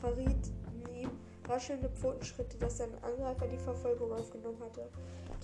verriet 0.00 0.52
ihm 0.94 1.10
raschelnde 1.48 1.88
Pfotenschritte, 1.90 2.56
dass 2.58 2.78
sein 2.78 2.90
Angreifer 3.02 3.46
die 3.46 3.58
Verfolgung 3.58 4.12
aufgenommen 4.12 4.60
hatte. 4.60 4.88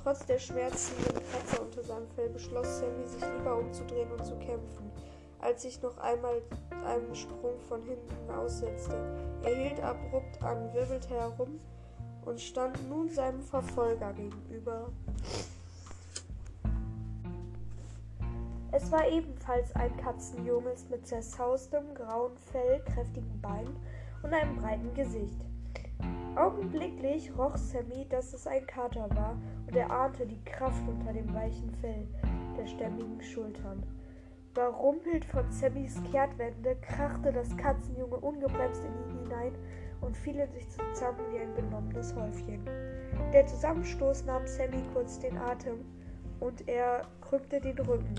Trotz 0.03 0.25
der 0.27 0.39
schmerzenden 0.39 1.23
Kratzer 1.31 1.63
unter 1.63 1.83
seinem 1.83 2.09
Fell 2.15 2.29
beschloss 2.29 2.79
Sammy, 2.79 3.07
sich 3.07 3.21
lieber 3.21 3.59
umzudrehen 3.59 4.11
und 4.13 4.25
zu 4.25 4.37
kämpfen, 4.37 4.91
als 5.41 5.63
sich 5.63 5.83
noch 5.83 5.99
einmal 5.99 6.41
einem 6.87 7.15
Sprung 7.15 7.59
von 7.69 7.83
hinten 7.83 8.31
aussetzte. 8.31 8.97
Er 9.43 9.55
hielt 9.55 9.81
abrupt 9.81 10.43
an, 10.43 10.73
wirbelte 10.73 11.11
herum 11.11 11.61
und 12.25 12.41
stand 12.41 12.89
nun 12.89 13.09
seinem 13.09 13.43
Verfolger 13.43 14.13
gegenüber. 14.13 14.91
Es 18.71 18.93
war 18.93 19.09
ebenfalls 19.09 19.75
ein 19.75 19.97
Katzenjunges 19.97 20.89
mit 20.91 21.07
zerzaustem 21.07 21.95
grauen 21.95 22.37
Fell, 22.37 22.81
kräftigen 22.85 23.41
Beinen 23.41 23.77
und 24.23 24.33
einem 24.33 24.57
breiten 24.57 24.93
Gesicht. 24.95 25.45
Augenblicklich 26.37 27.33
roch 27.37 27.57
Sammy, 27.57 28.07
dass 28.09 28.33
es 28.33 28.47
ein 28.47 28.67
Kater 28.67 29.09
war, 29.15 29.37
und 29.67 29.77
er 29.77 29.91
ahnte 29.91 30.27
die 30.27 30.43
Kraft 30.45 30.83
unter 30.87 31.13
dem 31.13 31.33
weichen 31.35 31.71
Fell 31.81 32.07
der 32.57 32.67
stämmigen 32.67 33.21
Schultern. 33.21 33.83
Überrumpelt 34.53 35.25
von 35.25 35.51
Sammys 35.53 36.01
Kehrtwende 36.11 36.75
krachte 36.83 37.33
das 37.33 37.57
Katzenjunge 37.57 38.17
ungebremst 38.17 38.83
in 38.85 38.93
ihn 38.93 39.23
hinein 39.23 39.53
und 40.01 40.17
fiel 40.17 40.37
in 40.37 40.51
sich 40.53 40.69
zusammen 40.71 41.21
wie 41.33 41.39
ein 41.39 41.55
benommenes 41.55 42.15
Häufchen. 42.17 42.65
Der 43.33 43.47
Zusammenstoß 43.47 44.25
nahm 44.25 44.47
Sammy 44.47 44.83
kurz 44.93 45.21
den 45.21 45.37
Atem 45.39 45.85
und 46.41 46.69
er 46.69 47.03
krückte 47.21 47.61
den 47.61 47.79
Rücken, 47.79 48.15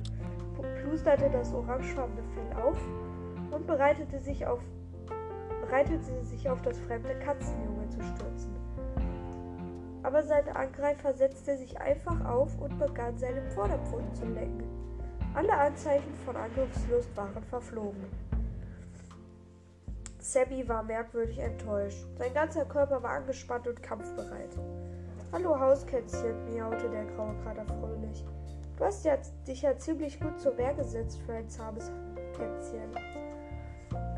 plusterte 0.82 1.29
das 1.29 1.53
orangefarbene 1.53 2.24
Fell 2.34 2.63
auf 2.63 2.79
und 3.51 3.68
bereitete 3.68 4.20
sich 4.20 4.46
auf 4.46 4.62
bereitete 5.70 6.24
sich 6.24 6.50
auf 6.50 6.62
das 6.64 6.80
fremde 6.80 7.14
Katzenjunge 7.20 7.88
zu 7.90 8.02
stürzen. 8.02 8.56
Aber 10.02 10.24
sein 10.24 10.48
Angreifer 10.50 11.14
setzte 11.14 11.58
sich 11.58 11.80
einfach 11.80 12.26
auf 12.26 12.58
und 12.60 12.80
begann 12.80 13.18
seine 13.18 13.44
Vorderpfoten 13.52 14.14
zu 14.16 14.26
lecken. 14.26 14.64
Alle 15.36 15.54
Anzeichen 15.54 16.14
von 16.26 16.36
Angriffslust 16.36 17.16
waren 17.16 17.44
verflogen. 17.50 18.04
Sammy 20.20 20.68
war 20.68 20.84
merkwürdig 20.84 21.38
enttäuscht. 21.38 22.06
Sein 22.18 22.34
ganzer 22.34 22.66
Körper 22.66 23.04
war 23.04 23.12
angespannt 23.12 23.68
und 23.68 23.82
kampfbereit. 23.84 24.58
Hallo 25.32 25.60
Hauskätzchen, 25.60 26.52
miaute 26.52 26.90
der 26.90 27.06
graue 27.06 27.36
Kater 27.44 27.66
fröhlich. 27.66 28.26
Du 28.78 28.86
hast 28.86 29.06
ja, 29.06 29.18
dich 29.48 29.62
ja 29.62 29.78
ziemlich 29.78 30.20
gut 30.20 30.40
zur 30.40 30.58
Wehr 30.58 30.74
gesetzt 30.74 31.20
für 31.26 31.34
ein 31.34 31.50
zahmes 31.50 31.92
Kätzchen. 32.36 33.29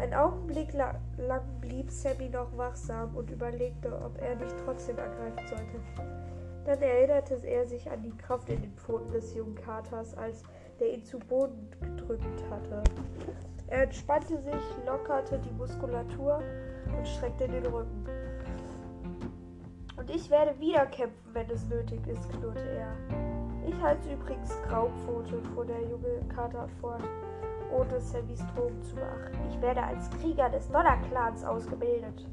Ein 0.01 0.15
Augenblick 0.15 0.74
lang 0.74 1.43
blieb 1.62 1.91
Sammy 1.91 2.27
noch 2.29 2.58
wachsam 2.58 3.15
und 3.15 3.29
überlegte, 3.29 3.96
ob 4.03 4.20
er 4.20 4.36
nicht 4.36 4.55
trotzdem 4.65 4.98
angreifen 4.98 5.48
sollte. 5.48 5.79
Dann 6.65 6.81
erinnerte 6.81 7.36
er 7.46 7.67
sich 7.67 7.88
an 7.88 8.01
die 8.01 8.17
Kraft 8.17 8.50
in 8.50 8.63
den 8.63 8.74
Pfoten 8.74 9.12
des 9.12 9.36
jungen 9.36 9.53
Katers, 9.53 10.17
als 10.17 10.41
der 10.79 10.91
ihn 10.91 11.05
zu 11.05 11.20
Boden 11.20 11.70
gedrückt 11.81 12.43
hatte. 12.50 12.81
Er 13.67 13.84
entspannte 13.84 14.41
sich, 14.41 14.86
lockerte 14.88 15.38
die 15.38 15.53
Muskulatur 15.53 16.41
und 16.98 17.08
streckte 17.08 17.48
den 17.48 17.67
Rücken. 17.67 18.03
Und 19.98 20.10
ich 20.10 20.31
werde 20.31 20.60
wieder 20.60 20.88
kämpfen, 20.88 21.29
wenn 21.34 21.48
es 21.51 21.63
nötig 21.67 22.08
ist, 22.08 22.27
knurrte 22.31 22.72
er. 22.72 22.96
Ich 23.67 23.79
halte 23.79 24.12
übrigens 24.12 24.51
Graupfote, 24.67 25.43
fuhr 25.53 25.65
der 25.65 25.81
junge 25.84 26.27
Kater 26.27 26.67
fort 26.79 27.03
ohne 27.71 27.99
Sammys 27.99 28.43
Drogen 28.55 28.81
zu 28.83 28.95
beachten. 28.95 29.37
Ich 29.49 29.61
werde 29.61 29.83
als 29.83 30.09
Krieger 30.11 30.49
des 30.49 30.69
Donnerclans 30.69 31.43
ausgebildet. 31.43 32.25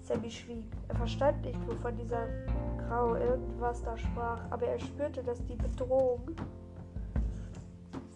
Sammy 0.00 0.30
schwieg. 0.30 0.66
Er 0.88 0.96
verstand 0.96 1.42
nicht, 1.44 1.66
wovon 1.66 1.96
dieser 1.96 2.26
Grau 2.88 3.14
irgendwas 3.14 3.82
da 3.82 3.96
sprach, 3.96 4.40
aber 4.50 4.66
er 4.66 4.78
spürte, 4.78 5.22
dass 5.22 5.44
die 5.46 5.56
Bedrohung 5.56 6.20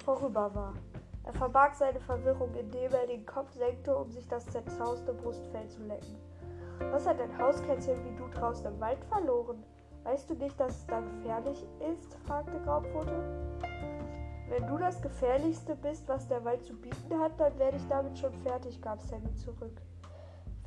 vorüber 0.04 0.54
war. 0.54 0.74
Er 1.24 1.32
verbarg 1.32 1.74
seine 1.74 2.00
Verwirrung, 2.00 2.54
indem 2.54 2.92
er 2.92 3.06
den 3.06 3.26
Kopf 3.26 3.52
senkte, 3.52 3.96
um 3.96 4.10
sich 4.10 4.28
das 4.28 4.46
zerzauste 4.46 5.12
Brustfell 5.12 5.68
zu 5.68 5.82
lecken. 5.84 6.16
Was 6.92 7.06
hat 7.06 7.20
ein 7.20 7.38
Hauskätzchen 7.38 8.04
wie 8.04 8.16
du 8.16 8.28
draußen 8.28 8.66
im 8.66 8.80
Wald 8.80 9.02
verloren? 9.06 9.62
Weißt 10.04 10.30
du 10.30 10.34
nicht, 10.34 10.58
dass 10.60 10.76
es 10.76 10.86
da 10.86 11.00
gefährlich 11.00 11.66
ist? 11.92 12.14
fragte 12.26 12.60
Graupfote. 12.60 13.24
Wenn 14.48 14.66
du 14.66 14.78
das 14.78 15.02
Gefährlichste 15.02 15.74
bist, 15.74 16.08
was 16.08 16.28
der 16.28 16.44
Wald 16.44 16.64
zu 16.64 16.74
bieten 16.74 17.18
hat, 17.18 17.38
dann 17.40 17.58
werde 17.58 17.76
ich 17.78 17.86
damit 17.88 18.16
schon 18.18 18.32
fertig, 18.42 18.80
gab 18.80 19.02
Sammy 19.02 19.34
zurück. 19.34 19.82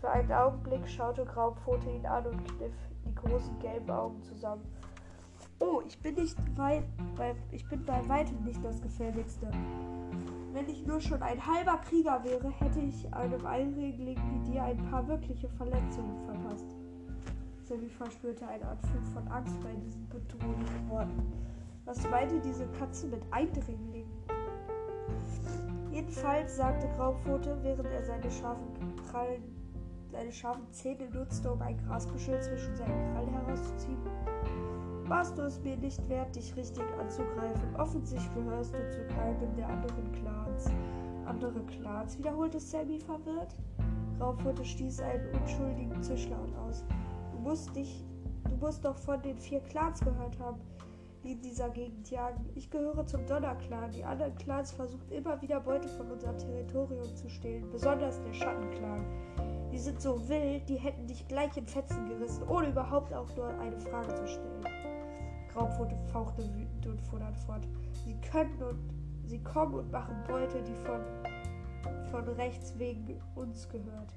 Für 0.01 0.09
einen 0.09 0.31
Augenblick 0.31 0.87
schaute 0.87 1.25
Graupfote 1.25 1.89
ihn 1.89 2.05
an 2.05 2.25
und 2.25 2.45
kniff 2.45 2.75
die 3.05 3.15
großen 3.15 3.57
gelben 3.59 3.89
Augen 3.89 4.21
zusammen. 4.23 4.65
Oh, 5.59 5.81
ich 5.85 6.01
bin 6.01 6.15
nicht 6.15 6.37
weit, 6.57 6.83
bei, 7.17 7.35
ich 7.51 7.67
bin 7.67 7.83
bei 7.85 8.07
weitem 8.07 8.43
nicht 8.43 8.63
das 8.63 8.81
Gefährlichste. 8.81 9.49
Wenn 10.53 10.69
ich 10.69 10.85
nur 10.85 10.99
schon 10.99 11.21
ein 11.21 11.45
halber 11.45 11.77
Krieger 11.77 12.23
wäre, 12.23 12.49
hätte 12.49 12.79
ich 12.79 13.13
einem 13.13 13.45
Einregling 13.45 14.17
wie 14.31 14.51
dir 14.51 14.63
ein 14.63 14.77
paar 14.89 15.07
wirkliche 15.07 15.49
Verletzungen 15.49 16.17
verpasst. 16.25 16.75
Sammy 17.63 17.89
verspürte 17.89 18.47
einen 18.47 18.63
Anflug 18.63 19.05
von 19.13 19.27
Angst 19.27 19.59
bei 19.61 19.73
diesen 19.73 20.07
bedrohlichen 20.09 20.89
Worten. 20.89 21.33
Was 21.89 22.07
meinte 22.07 22.39
diese 22.39 22.67
Katze 22.67 23.07
mit 23.07 23.23
Eindringling? 23.31 24.05
Jedenfalls, 25.91 26.57
sagte 26.57 26.87
Graupfote, 26.95 27.57
während 27.63 27.87
er 27.87 28.03
seine 28.03 28.29
scharfen 28.29 28.95
Krallen, 29.09 29.41
seine 30.11 30.31
scharfen 30.31 30.71
Zähne 30.71 31.09
nutzte, 31.09 31.51
um 31.51 31.59
ein 31.63 31.79
Grasbüschel 31.87 32.39
zwischen 32.43 32.75
seinen 32.75 33.11
Krallen 33.11 33.33
herauszuziehen, 33.33 33.97
warst 35.05 35.35
du 35.35 35.41
es 35.41 35.59
mir 35.61 35.77
nicht 35.77 36.07
wert, 36.07 36.35
dich 36.35 36.55
richtig 36.55 36.83
anzugreifen. 36.99 37.75
Offensichtlich 37.75 38.35
gehörst 38.35 38.75
du 38.75 38.91
zu 38.91 39.07
keinem 39.15 39.55
der 39.55 39.67
anderen 39.67 40.11
Clans. 40.11 40.69
Andere 41.25 41.59
Clans, 41.65 42.19
wiederholte 42.19 42.59
Sammy 42.59 42.99
verwirrt. 42.99 43.55
Graupfote 44.19 44.63
stieß 44.63 44.99
einen 44.99 45.27
unschuldigen 45.41 46.03
Zischlaut 46.03 46.55
aus. 46.67 46.85
Du 47.31 47.39
musst 47.39 47.75
dich, 47.75 48.05
du 48.47 48.55
musst 48.57 48.85
doch 48.85 48.99
von 48.99 49.19
den 49.23 49.39
vier 49.39 49.61
Clans 49.61 50.01
gehört 50.01 50.37
haben 50.37 50.61
die 51.23 51.33
in 51.33 51.41
dieser 51.41 51.69
Gegend 51.69 52.09
jagen. 52.09 52.49
Ich 52.55 52.69
gehöre 52.69 53.05
zum 53.05 53.25
Donnerclan. 53.25 53.91
Die 53.91 54.03
anderen 54.03 54.35
Clans 54.35 54.71
versuchen 54.71 55.11
immer 55.11 55.41
wieder 55.41 55.59
Beute 55.59 55.87
von 55.89 56.09
unserem 56.11 56.37
Territorium 56.37 57.15
zu 57.15 57.29
stehlen, 57.29 57.69
besonders 57.71 58.21
der 58.21 58.33
Schattenclan. 58.33 59.05
Die 59.71 59.77
sind 59.77 60.01
so 60.01 60.27
wild, 60.27 60.67
die 60.67 60.77
hätten 60.77 61.07
dich 61.07 61.27
gleich 61.27 61.55
in 61.57 61.67
Fetzen 61.67 62.07
gerissen, 62.07 62.47
ohne 62.47 62.69
überhaupt 62.69 63.13
auch 63.13 63.35
nur 63.35 63.49
eine 63.59 63.77
Frage 63.79 64.15
zu 64.15 64.27
stellen. 64.27 64.63
Graupfote 65.53 65.95
fauchte 66.11 66.43
wütend 66.55 66.87
und 66.87 67.01
fuhr 67.01 67.19
fort. 67.45 67.67
Sie 68.05 68.15
können 68.31 68.61
und 68.63 68.79
sie 69.25 69.39
kommen 69.43 69.75
und 69.75 69.91
machen 69.91 70.15
Beute, 70.27 70.61
die 70.63 70.75
von, 70.85 71.01
von 72.11 72.27
rechts 72.35 72.77
wegen 72.77 73.19
uns 73.35 73.67
gehört. 73.69 74.13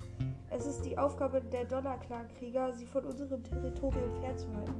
Es 0.50 0.66
ist 0.66 0.82
die 0.84 0.96
Aufgabe 0.96 1.40
der 1.40 1.64
Donnerclan-Krieger, 1.64 2.72
sie 2.72 2.86
von 2.86 3.04
unserem 3.04 3.42
Territorium 3.42 4.14
fernzuhalten. 4.20 4.74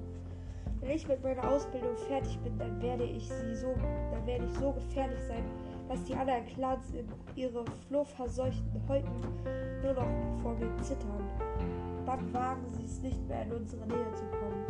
Wenn 0.83 0.91
ich 0.91 1.07
mit 1.07 1.23
meiner 1.23 1.49
Ausbildung 1.49 1.97
fertig 2.09 2.37
bin, 2.41 2.59
dann 2.59 2.83
werde 2.83 3.05
ich 3.05 3.29
sie 3.29 3.55
so, 3.55 3.73
dann 4.11 4.27
werde 4.27 4.45
ich 4.45 4.53
so 4.55 4.73
gefährlich 4.73 5.23
sein, 5.29 5.45
dass 5.89 6.03
die 6.03 6.15
anderen 6.15 6.45
Clans 6.47 6.91
in 6.91 7.07
ihre 7.37 7.65
flohverseuchten 7.87 8.89
Häuten 8.89 9.21
nur 9.81 9.93
noch 9.95 10.43
vor 10.43 10.55
mir 10.55 10.77
zittern. 10.83 11.25
Dann 12.05 12.35
wagen 12.35 12.67
sie 12.67 12.85
es 12.85 13.01
nicht 13.01 13.29
mehr 13.29 13.43
in 13.43 13.53
unsere 13.53 13.87
Nähe 13.87 14.13
zu 14.13 14.25
kommen. 14.25 14.67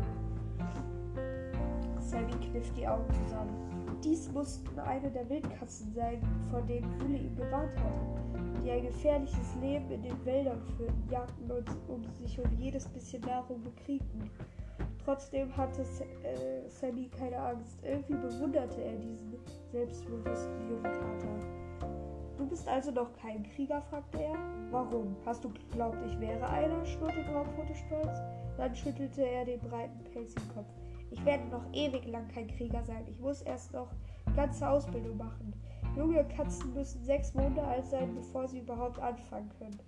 Sammy 1.98 2.32
kniff 2.50 2.70
die 2.74 2.86
Augen 2.86 3.10
zusammen. 3.24 3.98
Dies 4.04 4.30
mussten 4.32 4.78
eine 4.80 5.10
der 5.10 5.26
Wildkatzen 5.30 5.94
sein, 5.94 6.20
vor 6.50 6.60
denen 6.60 6.92
Hülle 7.00 7.18
ihn 7.18 7.36
gewarnt 7.36 7.74
hatte, 7.78 8.62
die 8.62 8.70
ein 8.70 8.82
gefährliches 8.82 9.56
Leben 9.62 9.90
in 9.90 10.02
den 10.02 10.24
Wäldern 10.26 10.60
führten, 10.76 11.08
jagten 11.10 11.50
und 11.50 11.70
um 11.88 12.04
sich 12.12 12.38
um 12.38 12.52
jedes 12.58 12.86
bisschen 12.88 13.22
Nahrung 13.22 13.62
bekriegten. 13.62 14.30
Trotzdem 15.04 15.56
hatte 15.56 15.82
äh, 15.82 16.68
Sammy 16.68 17.08
keine 17.08 17.38
Angst. 17.38 17.78
Irgendwie 17.82 18.14
bewunderte 18.14 18.82
er 18.82 18.96
diesen 18.96 19.34
selbstbewussten 19.72 20.68
jungen 20.68 20.82
Kater. 20.82 21.62
Du 22.38 22.46
bist 22.46 22.68
also 22.68 22.90
noch 22.90 23.12
kein 23.14 23.42
Krieger? 23.54 23.82
fragte 23.82 24.22
er. 24.22 24.36
Warum? 24.70 25.16
Hast 25.26 25.44
du 25.44 25.50
geglaubt, 25.50 25.98
ich 26.06 26.18
wäre 26.20 26.48
einer? 26.48 26.84
schnurrte 26.84 27.22
Graupfote 27.24 27.74
stolz. 27.74 28.18
Dann 28.56 28.74
schüttelte 28.74 29.22
er 29.22 29.44
den 29.44 29.60
breiten 29.60 30.04
pelzigen 30.12 30.48
Kopf. 30.54 30.72
Ich 31.10 31.24
werde 31.24 31.44
noch 31.48 31.64
ewig 31.72 32.06
lang 32.06 32.28
kein 32.28 32.48
Krieger 32.48 32.82
sein. 32.84 33.04
Ich 33.08 33.18
muss 33.20 33.42
erst 33.42 33.72
noch 33.72 33.88
ganze 34.34 34.68
Ausbildung 34.68 35.16
machen. 35.16 35.52
Junge 35.96 36.24
Katzen 36.24 36.72
müssen 36.72 37.04
sechs 37.04 37.34
Monate 37.34 37.62
alt 37.62 37.86
sein, 37.86 38.14
bevor 38.14 38.48
sie 38.48 38.60
überhaupt 38.60 38.98
anfangen 38.98 39.50
können 39.58 39.78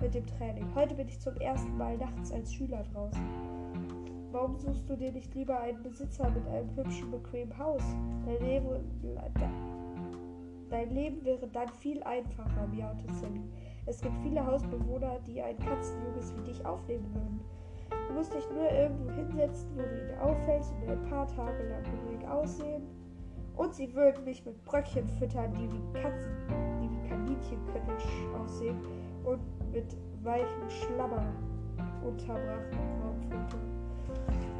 mit 0.00 0.14
dem 0.14 0.26
Training. 0.26 0.66
Heute 0.74 0.94
bin 0.94 1.08
ich 1.08 1.20
zum 1.20 1.36
ersten 1.36 1.76
Mal 1.76 1.96
nachts 1.96 2.32
als 2.32 2.52
Schüler 2.52 2.84
draußen. 2.92 3.22
Warum 4.32 4.56
suchst 4.56 4.88
du 4.88 4.96
dir 4.96 5.12
nicht 5.12 5.34
lieber 5.34 5.60
einen 5.60 5.82
Besitzer 5.82 6.30
mit 6.30 6.46
einem 6.48 6.74
hübschen, 6.74 7.10
bequemen 7.10 7.56
Haus? 7.58 7.82
Dein 8.24 8.40
Leben, 8.40 8.66
dein 10.70 10.90
Leben 10.90 11.22
wäre 11.22 11.46
dann 11.48 11.68
viel 11.68 12.02
einfacher, 12.02 12.66
miaute 12.66 13.12
Sammy. 13.20 13.42
Es 13.84 14.00
gibt 14.00 14.16
viele 14.22 14.44
Hausbewohner, 14.46 15.18
die 15.26 15.42
ein 15.42 15.58
Katzenjunges 15.58 16.34
wie 16.34 16.44
dich 16.44 16.64
aufnehmen 16.64 17.04
würden. 17.12 17.40
Du 18.08 18.14
musst 18.14 18.32
dich 18.32 18.48
nur 18.50 18.70
irgendwo 18.70 19.10
hinsetzen, 19.10 19.68
wo 19.76 19.82
du 19.82 20.00
ihn 20.00 20.18
auffällst 20.18 20.72
und 20.80 20.88
ein 20.88 21.02
paar 21.10 21.26
Tage 21.28 21.68
lang 21.68 21.84
ruhig 22.06 22.26
aussehen. 22.26 22.84
Und 23.54 23.74
sie 23.74 23.92
würden 23.94 24.24
mich 24.24 24.46
mit 24.46 24.64
Bröckchen 24.64 25.06
füttern, 25.10 25.52
die 25.52 25.70
wie 25.70 26.00
Katzen, 26.00 26.32
die 26.80 26.90
wie 26.90 27.08
Kaninchen 27.08 27.58
können 27.66 28.40
aussehen 28.40 28.80
und 29.24 29.40
mit 29.72 29.94
weichen 30.22 30.70
Schlammer 30.70 31.22
unterbrachen 32.02 32.78
Raumflüte. 33.02 33.71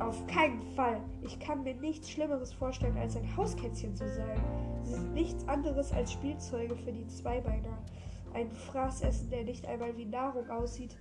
Auf 0.00 0.26
keinen 0.26 0.62
Fall. 0.74 1.00
Ich 1.22 1.38
kann 1.38 1.62
mir 1.62 1.74
nichts 1.74 2.10
Schlimmeres 2.10 2.52
vorstellen, 2.52 2.96
als 2.96 3.16
ein 3.16 3.36
Hauskätzchen 3.36 3.94
zu 3.94 4.08
sein. 4.08 4.40
Sie 4.82 4.94
sind 4.94 5.14
nichts 5.14 5.46
anderes 5.46 5.92
als 5.92 6.12
Spielzeuge 6.12 6.74
für 6.76 6.92
die 6.92 7.06
Zweibeiner. 7.06 7.78
Ein 8.34 8.50
Fraßessen, 8.50 9.30
der 9.30 9.44
nicht 9.44 9.66
einmal 9.66 9.96
wie 9.96 10.06
Nahrung 10.06 10.50
aussieht. 10.50 10.96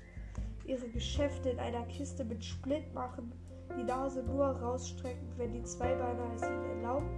Ihre 0.66 0.88
Geschäfte 0.90 1.50
in 1.50 1.60
einer 1.60 1.84
Kiste 1.88 2.24
mit 2.24 2.44
Split 2.44 2.94
machen. 2.94 3.32
Die 3.78 3.84
Nase 3.84 4.22
nur 4.24 4.46
rausstrecken, 4.46 5.28
wenn 5.38 5.54
die 5.54 5.64
Zweibeiner 5.64 6.32
es 6.36 6.44
ihnen 6.44 6.84
erlauben. 6.84 7.10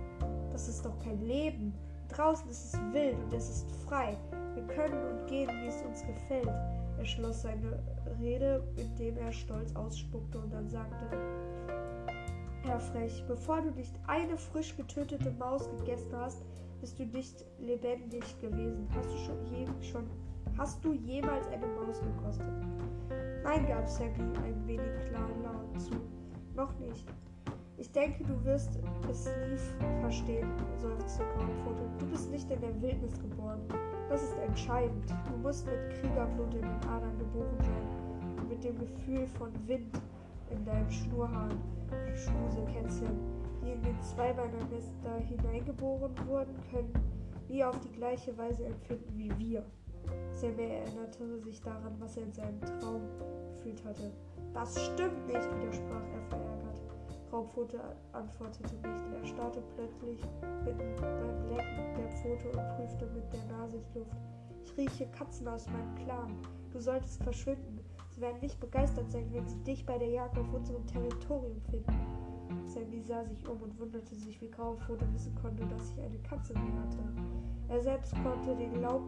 Das 0.52 0.68
ist 0.68 0.86
doch 0.86 0.98
kein 1.00 1.22
Leben. 1.22 1.74
Draußen 2.10 2.48
ist 2.50 2.74
es 2.74 2.80
wild 2.94 3.18
und 3.18 3.34
es 3.34 3.50
ist 3.50 3.72
frei. 3.88 4.16
Wir 4.54 4.64
können 4.68 5.04
und 5.06 5.28
gehen, 5.28 5.50
wie 5.50 5.68
es 5.68 5.82
uns 5.82 6.06
gefällt. 6.06 6.48
Er 6.48 7.06
schloss 7.06 7.42
seine 7.42 7.80
Rede, 8.20 8.64
indem 8.78 9.18
er 9.18 9.32
stolz 9.32 9.76
ausspuckte 9.76 10.40
und 10.40 10.54
dann 10.54 10.70
sagte, 10.70 11.06
Herr 12.64 12.80
Frech, 12.80 13.24
bevor 13.28 13.62
du 13.62 13.72
nicht 13.72 13.94
eine 14.08 14.38
frisch 14.38 14.76
getötete 14.78 15.32
Maus 15.32 15.70
gegessen 15.80 16.16
hast, 16.16 16.44
bist 16.80 16.98
du 16.98 17.06
nicht 17.06 17.46
lebendig 17.60 18.24
gewesen. 18.40 18.88
Hast 18.96 19.10
du 19.10 19.18
schon, 19.18 19.46
je, 19.46 19.66
schon 19.82 20.10
hast 20.58 20.84
du 20.84 20.94
jemals 20.94 21.48
eine 21.48 21.68
Maus 21.68 22.00
gekostet? 22.02 22.48
Nein, 23.44 23.68
gab 23.68 23.88
Sammy 23.88 24.14
ein 24.46 24.66
wenig 24.66 25.10
klar 25.10 25.28
laut 25.44 25.82
zu. 25.82 25.92
Noch 26.56 26.78
nicht. 26.80 27.06
Ich 27.78 27.92
denke, 27.92 28.24
du 28.24 28.46
wirst 28.46 28.80
es 29.10 29.26
nie 29.26 30.00
verstehen, 30.00 30.50
seufzte 30.78 31.24
Graupfote. 31.36 31.84
Du 32.00 32.06
bist 32.08 32.32
nicht 32.32 32.50
in 32.50 32.62
der 32.62 32.82
Wildnis 32.82 33.20
geboren. 33.20 33.62
Das 34.10 34.24
ist 34.24 34.38
entscheidend. 34.38 35.10
Du 35.30 35.38
musst 35.38 35.66
mit 35.66 35.90
Kriegerblut 36.00 36.54
in 36.54 36.62
den 36.62 36.90
Adern 36.90 37.18
geboren 37.18 37.58
sein 37.60 38.03
dem 38.64 38.78
Gefühl 38.80 39.28
von 39.28 39.52
Wind 39.68 40.02
in 40.50 40.66
deinem 40.66 40.90
Schnurrhahn. 40.90 41.60
Schmusekätzchen, 42.16 43.20
die 43.62 43.72
in 43.72 43.82
den 43.84 44.02
Zweibeiner-Nester 44.02 45.18
hineingeboren 45.28 46.14
wurden, 46.28 46.56
können 46.72 46.94
nie 47.50 47.64
auf 47.64 47.80
die 47.80 47.92
gleiche 47.92 48.36
Weise 48.38 48.66
empfinden 48.66 49.18
wie 49.18 49.38
wir. 49.38 49.66
Sammy 50.34 50.64
erinnerte 50.64 51.40
sich 51.40 51.62
daran, 51.62 51.96
was 52.00 52.18
er 52.18 52.24
in 52.24 52.34
seinem 52.34 52.62
Traum 52.62 53.02
gefühlt 53.56 53.84
hatte. 53.86 54.12
Das 54.54 54.74
stimmt 54.86 55.26
nicht, 55.28 55.56
widersprach 55.56 56.04
er 56.14 56.30
verärgert. 56.30 56.82
Raubpfote 57.32 57.80
antwortete 58.12 58.76
nicht. 58.76 59.06
Er 59.20 59.26
starrte 59.26 59.64
plötzlich 59.76 60.20
mitten 60.64 60.96
beim 60.98 61.50
Lecken 61.50 61.96
der 61.98 62.10
Pfote 62.10 62.48
und 62.50 62.76
prüfte 62.76 63.06
mit 63.08 63.34
der 63.34 63.44
Nase 63.58 63.80
die 63.94 64.00
Luft. 64.00 64.12
Ich 64.64 64.78
rieche 64.78 65.08
Katzen 65.08 65.48
aus 65.48 65.68
meinem 65.68 65.96
Clan. 65.96 66.38
Du 66.72 66.80
solltest 66.80 67.24
verschwinden. 67.24 67.83
Sie 68.14 68.22
werden 68.22 68.40
nicht 68.42 68.60
begeistert 68.60 69.10
sein, 69.12 69.28
wenn 69.32 69.48
sie 69.48 69.58
dich 69.64 69.86
bei 69.86 69.98
der 69.98 70.10
Jagd 70.10 70.38
auf 70.38 70.54
unserem 70.54 70.86
Territorium 70.86 71.60
finden. 71.70 71.94
Sammy 72.68 73.02
sah 73.02 73.24
sich 73.26 73.48
um 73.48 73.60
und 73.62 73.80
wunderte 73.80 74.16
sich, 74.16 74.40
wie 74.40 74.52
Graufoto 74.52 75.06
wissen 75.14 75.34
konnte, 75.42 75.66
dass 75.66 75.92
ich 75.92 76.00
eine 76.00 76.20
Katze 76.20 76.54
mehr 76.54 76.74
hatte. 76.82 77.00
Er 77.70 77.82
selbst 77.82 78.14
konnte, 78.24 78.56
den 78.56 78.82
Laub, 78.82 79.02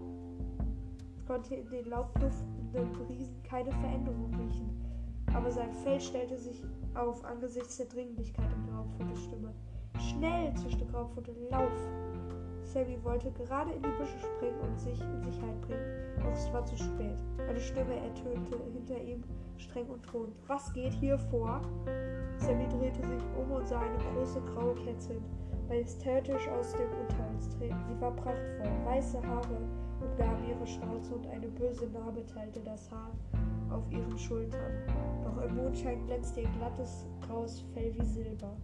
konnte 1.28 1.56
in 1.56 1.70
den 1.70 1.86
laubduftenden 1.86 2.92
Brisen 2.94 3.44
keine 3.44 3.72
Veränderung 3.72 4.34
riechen, 4.36 4.70
aber 5.34 5.52
sein 5.52 5.74
Fell 5.74 6.02
stellte 6.02 6.38
sich 6.38 6.64
auf 6.96 7.24
angesichts 7.26 7.78
der 7.78 7.88
Dringlichkeit 7.88 8.52
in 8.54 8.72
Graufotos 8.72 9.24
Stimme. 9.24 9.54
Schnell, 10.00 10.54
zischte 10.56 10.86
Graufoto, 10.86 11.32
lauf! 11.50 12.05
Sammy 12.76 13.02
wollte 13.06 13.32
gerade 13.32 13.72
in 13.72 13.82
die 13.82 13.98
Büsche 13.98 14.20
springen 14.20 14.60
und 14.60 14.78
sich 14.78 15.00
in 15.00 15.22
Sicherheit 15.22 15.62
bringen, 15.62 16.20
doch 16.22 16.34
es 16.34 16.52
war 16.52 16.66
zu 16.66 16.76
spät. 16.76 17.24
Eine 17.48 17.60
Stimme 17.62 17.96
ertönte 17.96 18.60
hinter 18.74 19.02
ihm 19.02 19.24
streng 19.56 19.88
und 19.88 20.02
drohend. 20.02 20.36
Was 20.48 20.74
geht 20.74 20.92
hier 20.92 21.18
vor? 21.18 21.62
Sammy 22.36 22.68
drehte 22.68 23.02
sich 23.08 23.24
um 23.40 23.50
und 23.50 23.66
sah 23.66 23.80
eine 23.80 23.98
große 24.14 24.42
graue 24.42 24.76
Kätzin 24.76 25.24
majestätisch 25.70 26.50
aus 26.50 26.74
dem 26.74 26.90
Unterholz 27.00 27.50
treten. 27.58 27.78
Sie 27.88 28.02
war 28.02 28.12
prachtvoll, 28.12 28.86
weiße 28.86 29.26
Haare 29.26 29.58
umgaben 30.02 30.44
ihre 30.50 30.68
Schnauze 30.68 31.16
und 31.16 31.28
eine 31.28 31.48
böse 31.48 31.88
Narbe 31.88 32.26
teilte 32.26 32.60
das 32.60 32.92
Haar 32.92 33.12
auf 33.70 33.90
ihren 33.90 34.18
Schultern. 34.20 34.74
Doch 35.24 35.42
im 35.42 35.56
Mondschein 35.56 36.06
glänzte 36.08 36.42
ihr 36.42 36.50
glattes 36.60 37.08
graues 37.26 37.62
Fell 37.74 37.96
wie 37.98 38.06
Silber. 38.06 38.58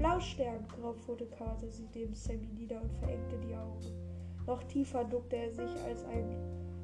Blaustern! 0.00 0.66
Graupfote 0.66 1.26
kauerte 1.26 1.70
sie 1.70 1.86
neben 1.94 2.14
Sammy 2.14 2.48
nieder 2.56 2.80
und 2.80 2.90
verengte 2.94 3.36
die 3.46 3.54
Augen. 3.54 3.84
Noch 4.46 4.62
tiefer 4.62 5.04
duckte 5.04 5.36
er 5.36 5.52
sich 5.52 5.70
als 5.84 6.06
ein 6.06 6.34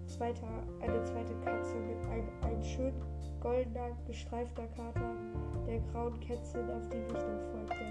zweiter, 0.05 0.47
eine 0.83 1.03
zweite 1.03 1.35
Katze 1.37 1.77
mit 1.77 1.97
einem, 2.11 2.29
ein 2.43 2.63
schön 2.63 2.93
goldener, 3.41 3.97
gestreifter 4.07 4.67
Kater 4.67 5.17
der 5.67 5.81
grauen 5.91 6.21
Kätzchen 6.21 6.71
auf 6.71 6.87
die 6.91 6.99
Richtung 6.99 7.41
folgte. 7.53 7.87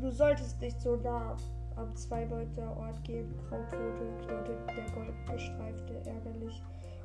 Du 0.00 0.10
solltest 0.10 0.60
nicht 0.60 0.80
so 0.80 0.96
nah 0.96 1.36
am 1.76 1.94
Zweibeuter 1.94 2.76
Ort 2.76 3.04
gehen, 3.04 3.32
Graupfote, 3.48 4.10
knurrte 4.26 4.58
der 4.66 4.90
goldgestreifte 4.96 5.94
ärgerlich 6.10 6.60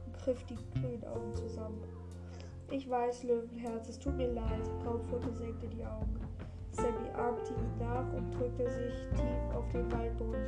und 0.08 0.18
griff 0.18 0.44
die 0.46 0.58
grünen 0.74 1.06
Augen 1.06 1.36
zusammen. 1.36 1.84
Ich 2.72 2.90
weiß, 2.90 3.24
Löwenherz, 3.24 3.90
es 3.90 4.00
tut 4.00 4.18
mir 4.18 4.32
leid. 4.32 4.64
Graupfote 4.84 5.32
senkte 5.34 5.68
die 5.68 5.86
Augen. 5.86 6.29
Sammy 6.72 7.10
ahmte 7.14 7.54
ihn 7.54 7.78
nach 7.80 8.14
und 8.14 8.32
drückte 8.34 8.70
sich 8.70 9.08
tief 9.16 9.56
auf 9.56 9.68
den 9.70 9.92
Waldboden. 9.92 10.48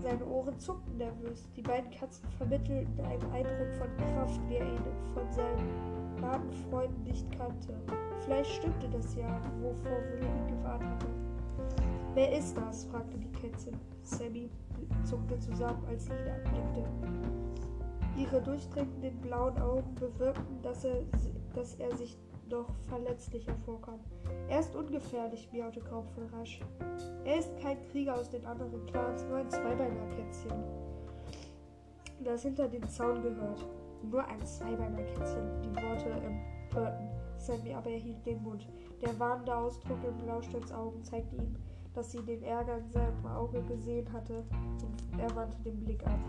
Seine 0.00 0.24
Ohren 0.26 0.58
zuckten 0.58 0.96
nervös. 0.96 1.48
Die 1.56 1.62
beiden 1.62 1.90
Katzen 1.90 2.28
vermittelten 2.36 3.00
einen 3.04 3.32
Eindruck 3.32 3.72
von 3.78 3.96
Kraft, 3.96 4.40
wie 4.48 4.56
er 4.56 4.66
ihn 4.66 4.80
von 5.14 5.30
seinen 5.30 6.20
wahren 6.20 6.50
Freunden 6.70 7.02
nicht 7.04 7.30
kannte. 7.36 7.74
Vielleicht 8.24 8.50
stimmte 8.50 8.88
das 8.88 9.14
ja, 9.14 9.40
wovor 9.60 9.98
Willi 10.10 10.26
ihn 10.26 10.58
gewarnt 10.58 10.84
hatte. 10.84 11.06
Wer 12.14 12.36
ist 12.36 12.56
das? 12.56 12.84
fragte 12.86 13.18
die 13.18 13.32
Kätzin. 13.32 13.76
Sammy 14.02 14.50
zuckte 15.04 15.38
zusammen, 15.38 15.84
als 15.88 16.06
sie 16.06 16.12
ihn 16.12 16.28
anblickte. 16.28 16.84
Ihre 18.16 18.42
durchdringenden 18.42 19.20
blauen 19.20 19.58
Augen 19.60 19.94
bewirkten, 19.94 20.60
dass 20.62 20.84
er, 20.84 21.02
dass 21.54 21.74
er 21.76 21.96
sich 21.96 22.18
noch 22.48 22.68
verletzlicher 22.88 23.54
vorkam. 23.64 24.00
Er 24.48 24.60
ist 24.60 24.74
ungefährlich, 24.74 25.48
miaute 25.52 25.80
Graupfel 25.80 26.26
rasch. 26.32 26.60
Er 27.24 27.38
ist 27.38 27.56
kein 27.60 27.78
Krieger 27.90 28.14
aus 28.14 28.30
den 28.30 28.44
anderen 28.44 28.84
Clans, 28.86 29.24
nur 29.24 29.38
ein 29.38 29.50
Zweibeinerkätzchen, 29.50 30.52
das 32.24 32.42
hinter 32.42 32.68
den 32.68 32.86
Zaun 32.88 33.22
gehört. 33.22 33.66
Nur 34.02 34.24
ein 34.26 34.44
Zweibeinerkätzchen, 34.44 35.62
die 35.62 35.82
Worte 35.82 36.10
empörten 36.10 37.08
Sammy, 37.42 37.74
aber 37.74 37.90
er 37.90 37.98
hielt 37.98 38.24
den 38.24 38.42
Mund. 38.42 38.66
Der 39.00 39.18
warnende 39.18 39.56
Ausdruck 39.56 39.98
in 40.04 40.16
Blausteins 40.24 40.72
Augen 40.72 41.02
zeigte 41.02 41.36
ihm, 41.36 41.56
dass 41.94 42.12
sie 42.12 42.22
den 42.22 42.42
Ärger 42.42 42.78
in 42.78 42.90
seinem 42.90 43.26
Auge 43.26 43.62
gesehen 43.62 44.10
hatte, 44.12 44.44
und 44.82 45.20
er 45.20 45.34
wandte 45.34 45.58
den 45.62 45.80
Blick 45.80 46.04
ab. 46.06 46.20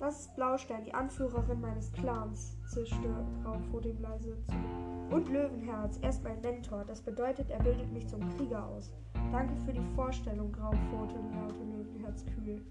Das 0.00 0.20
ist 0.20 0.34
Blaustein, 0.34 0.82
die 0.82 0.94
Anführerin 0.94 1.60
meines 1.60 1.92
Clans, 1.92 2.56
zischte 2.70 3.14
Raumfurt 3.44 3.84
ihm 3.84 4.00
leise 4.00 4.34
zu. 4.46 5.14
Und 5.14 5.28
Löwenherz, 5.28 5.98
er 6.00 6.08
ist 6.08 6.24
mein 6.24 6.40
Mentor. 6.40 6.84
Das 6.86 7.02
bedeutet, 7.02 7.50
er 7.50 7.62
bildet 7.62 7.92
mich 7.92 8.08
zum 8.08 8.20
Krieger 8.36 8.66
aus. 8.66 8.94
Danke 9.30 9.54
für 9.66 9.74
die 9.74 9.84
Vorstellung, 9.94 10.50
Graupfote, 10.52 11.16
laute 11.34 11.62
Löwenherz 11.64 12.24
kühl. 12.24 12.64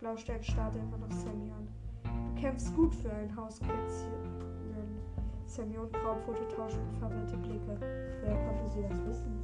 Blaustein 0.00 0.42
starrte 0.42 0.80
immer 0.80 0.98
noch 0.98 1.12
Sammy 1.12 1.52
an. 1.52 1.68
Du 2.34 2.40
kämpfst 2.40 2.74
gut 2.74 2.96
für 2.96 3.12
ein 3.12 3.34
Hauskätzchen. 3.36 4.46
Sammy 5.46 5.78
und 5.78 5.92
Graupfote 5.92 6.48
tauschten 6.48 6.90
verwirrte 6.98 7.36
Blicke. 7.36 7.78
Wer 8.24 8.34
konnte 8.44 8.68
sie 8.74 8.82
das 8.82 9.06
wissen? 9.06 9.40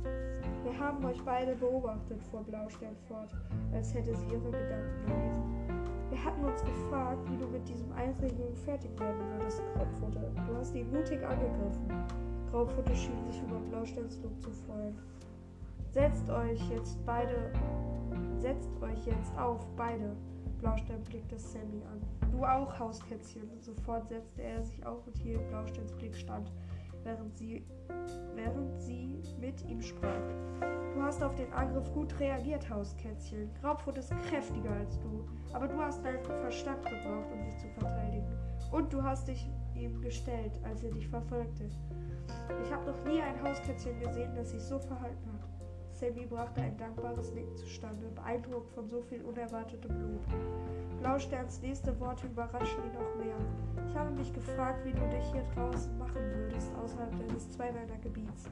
Wir 0.65 0.77
haben 0.77 1.05
euch 1.05 1.23
beide 1.25 1.55
beobachtet, 1.55 2.21
fuhr 2.25 2.43
Blaustein 2.43 2.97
fort, 3.07 3.33
als 3.73 3.95
hätte 3.95 4.15
sie 4.17 4.27
ihre 4.27 4.51
Gedanken 4.51 5.07
gelesen. 5.07 6.02
Wir 6.12 6.22
hatten 6.22 6.44
uns 6.44 6.62
gefragt, 6.62 7.27
wie 7.31 7.38
du 7.38 7.46
mit 7.48 7.66
diesem 7.66 7.90
Einregung 7.92 8.55
fertig 8.66 8.90
werden 9.01 9.16
würdest, 9.31 9.62
Graupfote. 9.75 10.31
Du 10.46 10.57
hast 10.57 10.75
ihn 10.75 10.92
mutig 10.92 11.25
angegriffen. 11.25 11.88
Graupfote 12.51 12.94
schien 12.94 13.25
sich 13.25 13.40
über 13.40 13.59
Blausteins 13.70 14.20
Lob 14.22 14.38
zu 14.42 14.51
freuen. 14.51 14.94
Setzt 15.88 16.29
euch 16.29 16.61
jetzt 16.68 17.03
beide. 17.07 17.51
Setzt 18.40 18.70
euch 18.83 19.07
jetzt 19.07 19.35
auf, 19.38 19.66
beide. 19.75 20.14
Blaustein 20.61 21.03
blickte 21.05 21.38
Sammy 21.38 21.83
an. 21.90 22.31
Du 22.31 22.44
auch, 22.44 22.79
Hauskätzchen. 22.79 23.48
Sofort 23.62 24.07
setzte 24.11 24.42
er 24.42 24.62
sich 24.62 24.85
auf 24.85 25.07
und 25.07 25.16
hielt 25.16 25.48
Blausteins 25.48 25.94
Blick 25.94 26.14
stand, 26.14 26.53
während 27.05 27.35
sie, 27.38 27.64
während 28.35 28.79
sie 28.79 29.22
mit 29.40 29.66
ihm 29.66 29.81
sprach. 29.81 30.20
Du 31.03 31.09
hast 31.09 31.25
auf 31.25 31.35
den 31.35 31.53
Angriff 31.53 31.93
gut 31.95 32.17
reagiert, 32.21 32.71
Hauskätzchen. 32.71 33.51
Graupfoot 33.61 33.99
ist 33.99 34.12
kräftiger 34.29 34.71
als 34.71 35.01
du, 35.01 35.27
aber 35.53 35.67
du 35.67 35.77
hast 35.77 36.05
deinen 36.05 36.23
Verstand 36.23 36.81
gebraucht, 36.85 37.27
um 37.33 37.43
dich 37.45 37.59
zu 37.59 37.67
verteidigen. 37.71 38.38
Und 38.71 38.93
du 38.93 39.03
hast 39.03 39.27
dich 39.27 39.51
ihm 39.75 40.01
gestellt, 40.01 40.53
als 40.62 40.85
er 40.85 40.93
dich 40.93 41.09
verfolgte. 41.09 41.69
Ich 42.65 42.73
habe 42.73 42.87
noch 42.87 43.05
nie 43.05 43.21
ein 43.21 43.43
Hauskätzchen 43.43 43.99
gesehen, 43.99 44.33
das 44.37 44.53
sich 44.53 44.62
so 44.62 44.79
verhalten 44.79 45.29
hat. 45.33 45.49
Sammy 45.91 46.25
brachte 46.25 46.61
ein 46.61 46.79
dankbares 46.79 47.33
Nicken 47.35 47.57
zustande, 47.57 48.07
beeindruckt 48.15 48.71
von 48.71 48.88
so 48.88 49.03
viel 49.03 49.23
unerwartetem 49.23 49.91
Lob. 49.91 50.23
Blausterns 51.01 51.61
nächste 51.62 51.99
Worte 51.99 52.29
überraschten 52.29 52.85
ihn 52.85 52.93
noch 52.93 53.17
mehr. 53.17 53.35
Ich 53.88 53.97
habe 53.97 54.12
mich 54.12 54.33
gefragt, 54.33 54.85
wie 54.85 54.93
du 54.93 55.05
dich 55.09 55.25
hier 55.33 55.43
draußen 55.57 55.99
machen 55.99 56.23
würdest, 56.33 56.71
außerhalb 56.81 57.11
deines 57.19 57.51
Zweibeiner-Gebiets. 57.51 58.49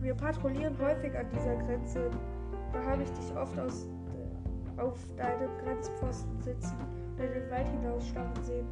Wir 0.00 0.14
patrouillieren 0.14 0.78
häufig 0.78 1.16
an 1.16 1.26
dieser 1.30 1.56
Grenze. 1.56 2.10
Da 2.72 2.84
habe 2.84 3.02
ich 3.02 3.10
dich 3.10 3.36
oft 3.36 3.58
aus, 3.58 3.86
auf 4.76 4.96
deinem 5.16 5.50
Grenzpfosten 5.58 6.40
sitzen 6.40 6.76
und 7.16 7.24
in 7.24 7.32
den 7.32 7.50
Wald 7.50 7.66
hinausstarren 7.66 8.44
sehen. 8.44 8.66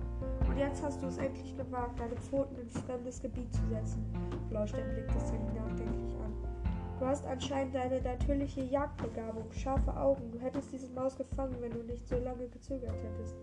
Und 0.49 0.57
jetzt 0.57 0.83
hast 0.85 1.03
du 1.03 1.07
es 1.07 1.19
endlich 1.19 1.57
gewagt, 1.57 1.99
deine 1.99 2.15
Pfoten 2.17 2.57
in 2.59 2.69
fremdes 2.69 3.21
Gebiet 3.21 3.53
zu 3.53 3.67
setzen. 3.69 4.05
Blaustein 4.51 4.89
blickte 4.95 5.19
Sally 5.19 5.41
nachdenklich 5.55 6.15
an. 6.21 6.33
Du 7.01 7.07
hast 7.07 7.27
anscheinend 7.27 7.75
deine 7.75 8.01
natürliche 8.01 8.63
Jagdbegabung, 8.63 9.51
scharfe 9.51 9.95
Augen. 9.97 10.31
Du 10.31 10.39
hättest 10.39 10.73
diese 10.73 10.89
Maus 10.93 11.17
gefangen, 11.17 11.57
wenn 11.61 11.73
du 11.73 11.83
nicht 11.83 12.07
so 12.07 12.17
lange 12.19 12.49
gezögert 12.49 12.97
hättest. 13.03 13.37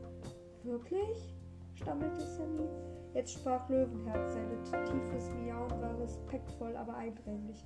Wirklich? 0.63 1.35
stammelte 1.75 2.21
Sammy. 2.21 2.67
Jetzt 3.13 3.33
sprach 3.33 3.69
Löwenherz. 3.69 4.33
Sein 4.63 4.85
tiefes 4.85 5.29
Miauen 5.35 5.81
war 5.81 5.99
respektvoll, 5.99 6.75
aber 6.75 6.95
eindringlich. 6.95 7.63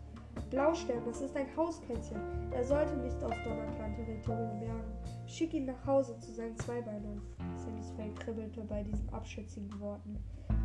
Blaustern, 0.49 1.03
das 1.05 1.21
ist 1.21 1.36
ein 1.36 1.47
Hauskätzchen. 1.55 2.19
Er 2.51 2.63
sollte 2.63 2.95
nicht 2.97 3.21
auf 3.23 3.33
Donnerplan-Territorium 3.43 4.62
jagen. 4.62 4.93
Schick 5.25 5.53
ihn 5.53 5.65
nach 5.65 5.86
Hause 5.86 6.17
zu 6.19 6.31
seinen 6.33 6.57
Zweibeinern. 6.57 7.21
Sallys 7.55 7.91
Fell 7.91 8.13
kribbelte 8.13 8.62
bei 8.62 8.83
diesen 8.83 9.07
abschätzigen 9.10 9.79
Worten. 9.79 10.17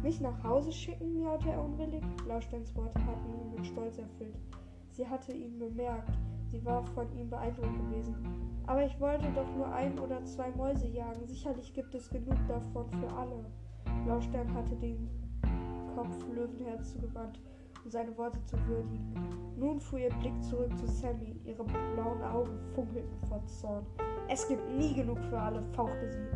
Mich 0.02 0.20
nach 0.20 0.42
Hause 0.42 0.72
schicken, 0.72 1.14
miaute 1.14 1.50
er 1.50 1.62
unwillig. 1.62 2.02
Blausteins 2.24 2.74
Worte 2.74 3.04
hatten 3.06 3.34
ihn 3.34 3.54
mit 3.54 3.66
Stolz 3.66 3.98
erfüllt. 3.98 4.36
Sie 4.90 5.08
hatte 5.08 5.32
ihn 5.32 5.58
bemerkt. 5.58 6.12
Sie 6.50 6.64
war 6.64 6.84
von 6.88 7.10
ihm 7.16 7.30
beeindruckt 7.30 7.76
gewesen. 7.78 8.14
Aber 8.66 8.84
ich 8.84 8.98
wollte 9.00 9.30
doch 9.32 9.48
nur 9.56 9.72
ein 9.72 9.98
oder 9.98 10.24
zwei 10.24 10.50
Mäuse 10.50 10.86
jagen. 10.88 11.26
Sicherlich 11.26 11.72
gibt 11.72 11.94
es 11.94 12.10
genug 12.10 12.36
davon 12.46 12.90
für 12.90 13.10
alle. 13.12 13.44
Blaustern 14.04 14.52
hatte 14.54 14.74
den 14.76 15.08
Kopf 15.94 16.16
Löwenherz 16.34 16.92
zugewandt, 16.92 17.38
um 17.84 17.90
seine 17.90 18.16
Worte 18.16 18.42
zu 18.44 18.56
würdigen. 18.66 19.14
Nun 19.56 19.80
fuhr 19.80 20.00
ihr 20.00 20.14
Blick 20.20 20.42
zurück 20.42 20.76
zu 20.78 20.86
Sammy. 20.86 21.36
Ihre 21.44 21.64
blauen 21.64 22.22
Augen 22.22 22.58
funkelten 22.74 23.16
vor 23.28 23.44
Zorn. 23.46 23.86
Es 24.28 24.46
gibt 24.48 24.68
nie 24.70 24.94
genug 24.94 25.18
für 25.28 25.38
alle, 25.38 25.62
fauchte 25.74 26.10
sie. 26.10 26.26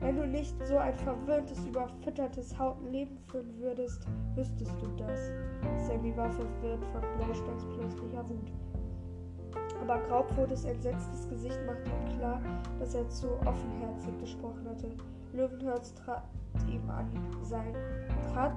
Wenn 0.00 0.16
du 0.16 0.26
nicht 0.26 0.54
so 0.66 0.76
ein 0.76 0.94
verwöhntes, 0.94 1.64
überfüttertes 1.66 2.54
Leben 2.90 3.18
führen 3.30 3.58
würdest, 3.58 4.06
wüsstest 4.34 4.74
du 4.80 4.86
das. 4.96 5.30
Sammy 5.86 6.16
war 6.16 6.30
verwirrt 6.30 6.84
von 6.92 7.02
Blausteins 7.16 7.64
plötzlicher 7.74 8.28
Wut. 8.28 8.52
Aber 9.80 9.98
Graupfotes 10.02 10.64
entsetztes 10.64 11.28
Gesicht 11.28 11.58
machte 11.66 11.90
ihm 11.90 12.18
klar, 12.18 12.40
dass 12.78 12.94
er 12.94 13.08
zu 13.08 13.28
offenherzig 13.46 14.18
gesprochen 14.20 14.68
hatte. 14.68 14.88
Löwenherz 15.32 15.94
trat 15.94 16.24
ihm 16.68 16.88
an, 16.90 17.08
sein, 17.42 17.74
trat 18.32 18.56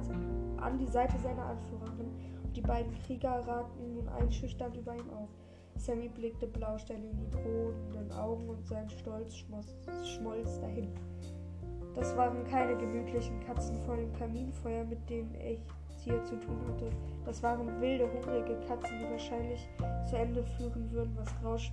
an 0.57 0.77
die 0.77 0.87
Seite 0.87 1.17
seiner 1.19 1.45
Anführerin 1.45 2.11
und 2.43 2.55
die 2.55 2.61
beiden 2.61 2.93
Krieger 3.05 3.45
ragten 3.47 3.95
nun 3.95 4.07
einschüchternd 4.09 4.75
über 4.77 4.95
ihm 4.95 5.09
auf. 5.11 5.29
Sammy 5.75 6.09
blickte 6.09 6.47
Blaustein 6.47 7.03
in 7.03 7.17
die 7.17 7.29
drohenden 7.31 8.11
Augen 8.11 8.49
und 8.49 8.65
sein 8.67 8.89
Stolz 8.89 9.35
schmolz, 9.35 9.73
schmolz 10.03 10.59
dahin. 10.59 10.89
Das 11.95 12.15
waren 12.15 12.43
keine 12.45 12.77
gemütlichen 12.77 13.39
Katzen 13.41 13.75
vor 13.85 13.97
dem 13.97 14.13
Kaminfeuer, 14.13 14.85
mit 14.85 15.09
denen 15.09 15.33
ich 15.35 15.59
hier 15.97 16.23
zu 16.23 16.39
tun 16.39 16.57
hatte. 16.67 16.89
Das 17.25 17.43
waren 17.43 17.81
wilde, 17.81 18.11
hungrige 18.11 18.59
Katzen, 18.67 18.99
die 18.99 19.11
wahrscheinlich 19.11 19.69
zu 20.09 20.15
Ende 20.15 20.43
führen 20.43 20.91
würden, 20.91 21.17
was 21.17 21.41
Grausch 21.41 21.71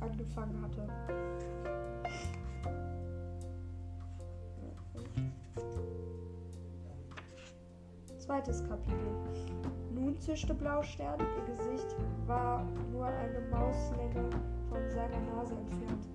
angefangen 0.00 0.62
hatte. 0.62 0.86
Zweites 8.22 8.62
Kapitel. 8.68 9.10
Nun 9.92 10.16
zischte 10.20 10.54
Blaustern, 10.54 11.18
ihr 11.18 11.56
Gesicht 11.56 11.96
war 12.28 12.64
nur 12.92 13.06
eine 13.06 13.40
Mauslänge 13.50 14.30
von 14.68 14.88
seiner 14.88 15.18
Nase 15.34 15.56
entfernt. 15.56 16.06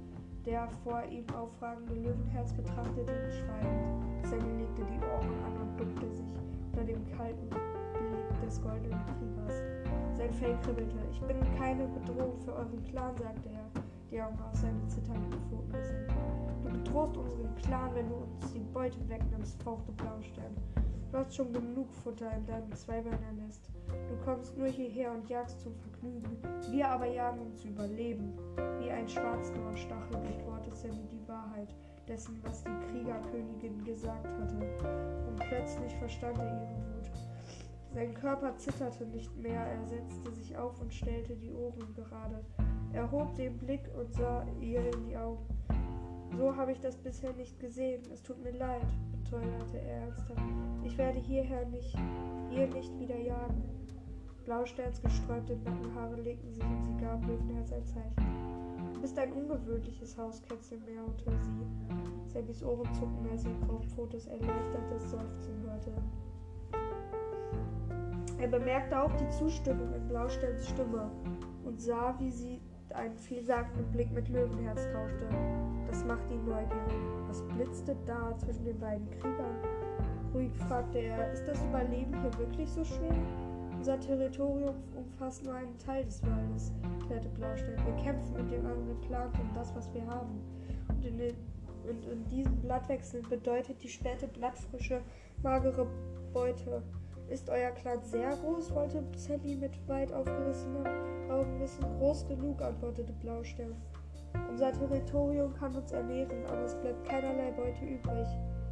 Der 0.45 0.69
vor 0.85 1.03
ihm 1.03 1.25
aufragende 1.35 1.95
Löwenherz 1.95 2.53
betrachtete 2.53 3.11
ihn 3.11 3.31
schweigend. 3.31 4.25
Sammy 4.25 4.57
legte 4.57 4.85
die 4.85 5.03
Ohren 5.03 5.35
an 5.43 5.61
und 5.61 5.77
duckte 5.77 6.09
sich 6.15 6.25
unter 6.71 6.85
dem 6.85 7.05
kalten 7.17 7.49
Blick 7.49 8.41
des 8.41 8.61
goldenen 8.61 9.05
Kriegers. 9.19 9.61
Sein 10.13 10.31
Fell 10.31 10.57
kribbelte. 10.63 10.95
Ich 11.11 11.19
bin 11.23 11.37
keine 11.57 11.87
Bedrohung 11.87 12.39
für 12.39 12.53
euren 12.53 12.81
Clan, 12.85 13.17
sagte 13.17 13.49
er, 13.49 13.81
die 14.09 14.21
Augen 14.21 14.39
auf 14.39 14.55
seine 14.55 14.87
zitternden 14.87 15.41
Pfoten 15.49 15.73
gesenkt. 15.73 16.13
Du 16.63 16.69
bedrohst 16.69 17.17
unseren 17.17 17.53
Clan, 17.57 17.93
wenn 17.95 18.07
du 18.07 18.15
uns 18.15 18.53
die 18.53 18.59
Beute 18.59 18.97
wegnimmst, 19.09 19.61
fauchte 19.61 19.91
Blaustern. 19.91 20.55
Du 21.11 21.17
hast 21.17 21.35
schon 21.35 21.53
genug 21.53 21.89
Futter 22.03 22.29
in 22.35 22.45
deinem 22.45 22.73
Zweibeinernest. 22.73 23.69
Du 24.09 24.25
kommst 24.25 24.57
nur 24.57 24.67
hierher 24.67 25.13
und 25.13 25.29
jagst 25.29 25.61
zum 25.61 25.73
Vergnügen. 25.75 26.37
Wir 26.69 26.89
aber 26.89 27.07
jagen, 27.07 27.39
um 27.39 27.55
zu 27.55 27.69
überleben. 27.69 28.33
Wie 28.79 28.91
ein 28.91 29.07
Schwarzdornstachel 29.07 30.19
durchbohrte 30.21 30.75
Sammy 30.75 31.07
die 31.09 31.27
Wahrheit 31.27 31.73
dessen, 32.07 32.39
was 32.43 32.63
die 32.63 32.91
Kriegerkönigin 32.91 33.83
gesagt 33.85 34.27
hatte. 34.27 34.55
Und 35.27 35.39
plötzlich 35.39 35.95
verstand 35.95 36.37
er 36.39 36.45
ihre 36.45 36.75
Wut. 36.75 37.11
Sein 37.93 38.13
Körper 38.13 38.55
zitterte 38.57 39.05
nicht 39.05 39.35
mehr, 39.37 39.61
er 39.61 39.85
setzte 39.87 40.31
sich 40.31 40.57
auf 40.57 40.79
und 40.81 40.93
stellte 40.93 41.35
die 41.37 41.51
Ohren 41.53 41.95
gerade. 41.95 42.43
Er 42.91 43.09
hob 43.09 43.33
den 43.35 43.57
Blick 43.57 43.89
und 43.97 44.13
sah 44.13 44.45
ihr 44.59 44.93
in 44.93 45.07
die 45.07 45.17
Augen. 45.17 45.45
So 46.37 46.55
habe 46.55 46.73
ich 46.73 46.79
das 46.81 46.97
bisher 46.97 47.33
nicht 47.33 47.59
gesehen. 47.59 48.01
Es 48.13 48.21
tut 48.21 48.43
mir 48.43 48.51
leid, 48.51 48.85
beteuerte 49.29 49.79
er 49.79 50.01
ernsthaft. 50.03 50.41
Ich 50.83 50.97
werde 50.97 51.19
hierher 51.19 51.65
nicht, 51.65 51.95
hier 52.49 52.67
nicht 52.67 52.97
wieder 52.99 53.17
jagen. 53.17 53.63
Blausterns 54.45 55.01
gesträubte 55.01 55.57
Nackenhaare 55.57 56.21
legten 56.21 56.53
sich 56.53 56.63
und 56.63 56.83
sie 56.85 57.03
gab 57.03 57.21
Löwenherz 57.27 57.73
ein 57.73 57.85
Zeichen. 57.85 58.93
Du 58.93 59.01
bist 59.01 59.19
ein 59.19 59.33
ungewöhnliches 59.33 60.17
Hauskätzchen, 60.17 60.81
miaute 60.85 61.31
sie. 61.41 62.31
Sammys 62.31 62.63
Ohren 62.63 62.93
zuckten, 62.93 63.29
als 63.29 63.45
er 63.45 63.55
Frau 63.65 63.79
Fotos 63.95 64.27
erleichtertes 64.27 65.11
Seufzen 65.11 65.61
hörte. 65.63 65.91
Er 68.39 68.47
bemerkte 68.47 69.01
auch 69.01 69.13
die 69.15 69.29
Zustimmung 69.29 69.93
in 69.93 70.07
Blausterns 70.07 70.69
Stimme 70.69 71.11
und 71.65 71.81
sah, 71.81 72.15
wie 72.19 72.31
sie 72.31 72.61
einen 72.93 73.17
vielsagenden 73.17 73.91
Blick 73.91 74.11
mit 74.11 74.29
Löwenherz 74.29 74.81
tauschte. 74.91 75.27
Das 75.87 76.03
machte 76.05 76.33
ihn 76.33 76.45
neugierig. 76.45 77.01
Was 77.27 77.41
blitzte 77.43 77.95
da 78.05 78.37
zwischen 78.37 78.65
den 78.65 78.79
beiden 78.79 79.09
Kriegern? 79.09 79.57
Ruhig 80.33 80.55
fragte 80.67 80.99
er, 80.99 81.31
ist 81.31 81.47
das 81.47 81.63
Überleben 81.63 82.13
hier 82.21 82.37
wirklich 82.37 82.69
so 82.69 82.83
schwer? 82.83 83.15
Unser 83.77 83.99
Territorium 83.99 84.75
umfasst 84.95 85.43
nur 85.45 85.53
einen 85.53 85.77
Teil 85.77 86.03
des 86.03 86.21
Waldes, 86.23 86.73
klärte 87.05 87.29
Blaustein. 87.29 87.77
Wir 87.85 88.03
kämpfen 88.03 88.33
mit 88.33 88.51
dem 88.51 88.65
anderen 88.65 88.97
um 89.39 89.53
das, 89.53 89.73
was 89.75 89.93
wir 89.93 90.05
haben. 90.07 90.41
Und 90.89 91.05
in, 91.05 91.17
den, 91.17 91.35
und 91.87 92.05
in 92.05 92.25
diesem 92.25 92.59
Blattwechsel 92.59 93.21
bedeutet 93.21 93.81
die 93.83 93.89
späte 93.89 94.27
Blattfrische 94.27 95.01
magere 95.43 95.87
Beute. 96.33 96.81
Ist 97.29 97.49
euer 97.49 97.71
Clan 97.71 98.01
sehr 98.03 98.35
groß? 98.37 98.73
wollte 98.73 99.03
Sally 99.15 99.55
mit 99.55 99.87
weit 99.87 100.13
aufgerissenen 100.13 100.85
Augen 101.29 101.59
wissen. 101.59 101.83
Groß 101.99 102.27
genug, 102.27 102.61
antwortete 102.61 103.11
Blaustern. 103.13 103.75
Unser 104.49 104.71
Territorium 104.71 105.53
kann 105.53 105.75
uns 105.75 105.91
ernähren, 105.91 106.45
aber 106.45 106.63
es 106.63 106.75
bleibt 106.75 107.07
keinerlei 107.07 107.51
Beute 107.51 107.83
übrig. 107.83 108.27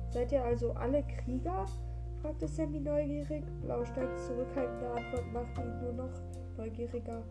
Seid 0.09 0.31
ihr 0.31 0.43
also 0.43 0.71
alle 0.73 1.03
Krieger? 1.03 1.65
fragte 2.21 2.47
Sammy 2.47 2.79
neugierig. 2.79 3.43
Blausteins 3.61 4.25
zurückhaltende 4.27 4.89
Antwort 4.89 5.33
machte 5.33 5.61
ihn 5.61 5.81
nur 5.81 5.93
noch 5.93 6.21
neugieriger. 6.57 7.23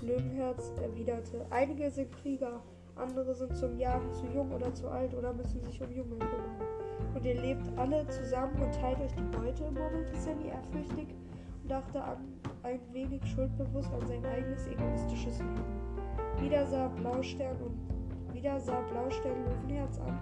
Löwenherz 0.00 0.72
erwiderte, 0.82 1.46
einige 1.50 1.90
sind 1.90 2.10
Krieger, 2.12 2.60
andere 2.96 3.34
sind 3.34 3.56
zum 3.56 3.78
Jagen 3.78 4.12
zu 4.12 4.26
jung 4.26 4.52
oder 4.52 4.72
zu 4.74 4.88
alt 4.88 5.14
oder 5.14 5.32
müssen 5.32 5.62
sich 5.62 5.80
um 5.80 5.90
Junge 5.90 6.16
kümmern. 6.18 6.73
Und 7.14 7.24
ihr 7.24 7.40
lebt 7.40 7.66
alle 7.78 8.06
zusammen 8.08 8.60
und 8.60 8.74
teilt 8.74 9.00
euch 9.00 9.14
die 9.14 9.36
Beute, 9.36 9.70
murmelte 9.70 10.16
Sammy 10.16 10.48
ehrfürchtig 10.48 11.14
und 11.62 11.70
dachte 11.70 12.02
an, 12.02 12.18
ein 12.62 12.80
wenig 12.92 13.24
schuldbewusst 13.26 13.92
an 13.92 14.06
sein 14.06 14.24
eigenes 14.26 14.66
egoistisches 14.66 15.38
Leben. 15.38 16.40
Wieder 16.40 16.66
sah 16.66 16.88
Blaustern 16.88 17.56
und 17.62 18.34
wieder 18.34 18.58
sah 18.58 18.80
Blaustern 18.80 19.44
Löwenherz 19.44 19.98
an 20.00 20.20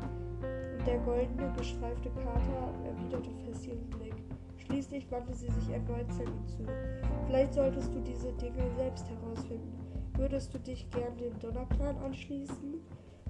und 0.77 0.87
der 0.87 0.99
goldene, 0.99 1.53
gestreifte 1.57 2.11
Kater 2.11 2.75
erwiderte 2.85 3.31
fest 3.45 3.67
ihren 3.67 3.89
Blick. 3.91 4.15
Schließlich 4.59 5.11
wandte 5.11 5.35
sie 5.35 5.49
sich 5.49 5.71
erneut 5.71 6.13
Sammy 6.13 6.45
zu. 6.47 6.67
Vielleicht 7.27 7.55
solltest 7.55 7.95
du 7.95 8.01
diese 8.01 8.33
Dinge 8.35 8.71
selbst 8.77 9.09
herausfinden. 9.09 9.73
Würdest 10.15 10.53
du 10.53 10.59
dich 10.59 10.91
gern 10.91 11.17
dem 11.17 11.39
Donnerplan 11.39 11.97
anschließen? 11.99 12.81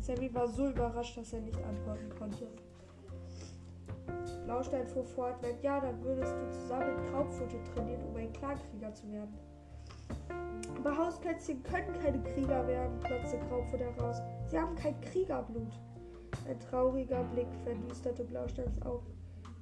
Sammy 0.00 0.34
war 0.34 0.48
so 0.48 0.68
überrascht, 0.68 1.16
dass 1.16 1.32
er 1.32 1.40
nicht 1.40 1.62
antworten 1.62 2.10
konnte. 2.18 2.48
Blaustein 4.44 4.86
fuhr 4.86 5.04
fort, 5.04 5.36
wenn 5.42 5.60
ja, 5.62 5.80
dann 5.80 6.02
würdest 6.02 6.34
du 6.34 6.50
zusammen 6.50 6.96
mit 6.96 7.10
Kraubfote 7.10 7.56
trainieren, 7.74 8.02
um 8.04 8.16
ein 8.16 8.32
Clankrieger 8.32 8.92
zu 8.94 9.10
werden. 9.12 9.38
Aber 10.78 10.96
Hausplätzchen 10.96 11.62
können 11.62 11.92
keine 12.02 12.20
Krieger 12.22 12.66
werden, 12.66 12.98
platzte 13.00 13.38
Kraubfoot 13.48 13.80
heraus. 13.80 14.20
Sie 14.46 14.58
haben 14.58 14.74
kein 14.74 15.00
Kriegerblut. 15.00 15.72
Ein 16.48 16.58
trauriger 16.58 17.22
Blick 17.24 17.46
verdüsterte 17.64 18.24
Blausteins 18.24 18.82
Augen. 18.82 19.12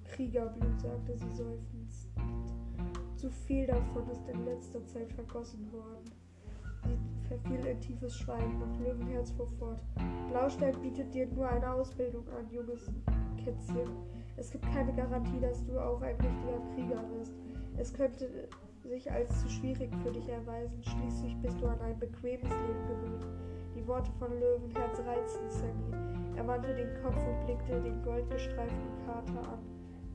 Kriegerblut, 0.05 0.81
sagte 0.81 1.17
sie 1.17 1.31
seufzend. 1.33 1.91
Zu 3.17 3.29
viel 3.31 3.67
davon 3.67 4.09
ist 4.11 4.27
in 4.29 4.45
letzter 4.47 4.85
Zeit 4.87 5.13
vergossen 5.13 5.71
worden. 5.73 6.11
Sie 6.85 7.29
verfiel 7.29 7.67
in 7.67 7.81
tiefes 7.81 8.17
Schweigen, 8.17 8.59
doch 8.59 8.81
Löwenherz 8.81 9.31
fuhr 9.33 9.47
fort. 9.59 9.81
Blaustein 10.31 10.81
bietet 10.81 11.13
dir 11.13 11.27
nur 11.27 11.47
eine 11.47 11.71
Ausbildung 11.71 12.27
an, 12.31 12.51
junges 12.51 12.91
Kätzchen. 13.37 13.91
Es 14.37 14.51
gibt 14.51 14.65
keine 14.73 14.93
Garantie, 14.93 15.41
dass 15.41 15.65
du 15.65 15.79
auch 15.79 16.01
ein 16.03 16.17
richtiger 16.17 16.61
Krieger 16.75 17.03
wirst. 17.11 17.33
Es 17.77 17.93
könnte 17.93 18.49
sich 18.85 19.11
als 19.11 19.41
zu 19.41 19.49
schwierig 19.49 19.91
für 20.03 20.11
dich 20.11 20.29
erweisen. 20.29 20.83
Schließlich 20.83 21.37
bist 21.43 21.61
du 21.61 21.67
an 21.67 21.81
ein 21.81 21.99
bequemes 21.99 22.51
Leben 22.51 22.89
gewöhnt. 22.89 23.27
Die 23.75 23.87
Worte 23.87 24.11
von 24.19 24.31
Löwenherz 24.39 25.01
reizten 25.07 25.51
Sammy. 25.51 26.37
Er 26.37 26.47
wandte 26.47 26.75
den 26.75 27.03
Kopf 27.03 27.17
und 27.17 27.47
blickte 27.47 27.81
den 27.81 28.03
goldgestreiften 28.03 29.07
Kater 29.07 29.53
an. 29.53 29.59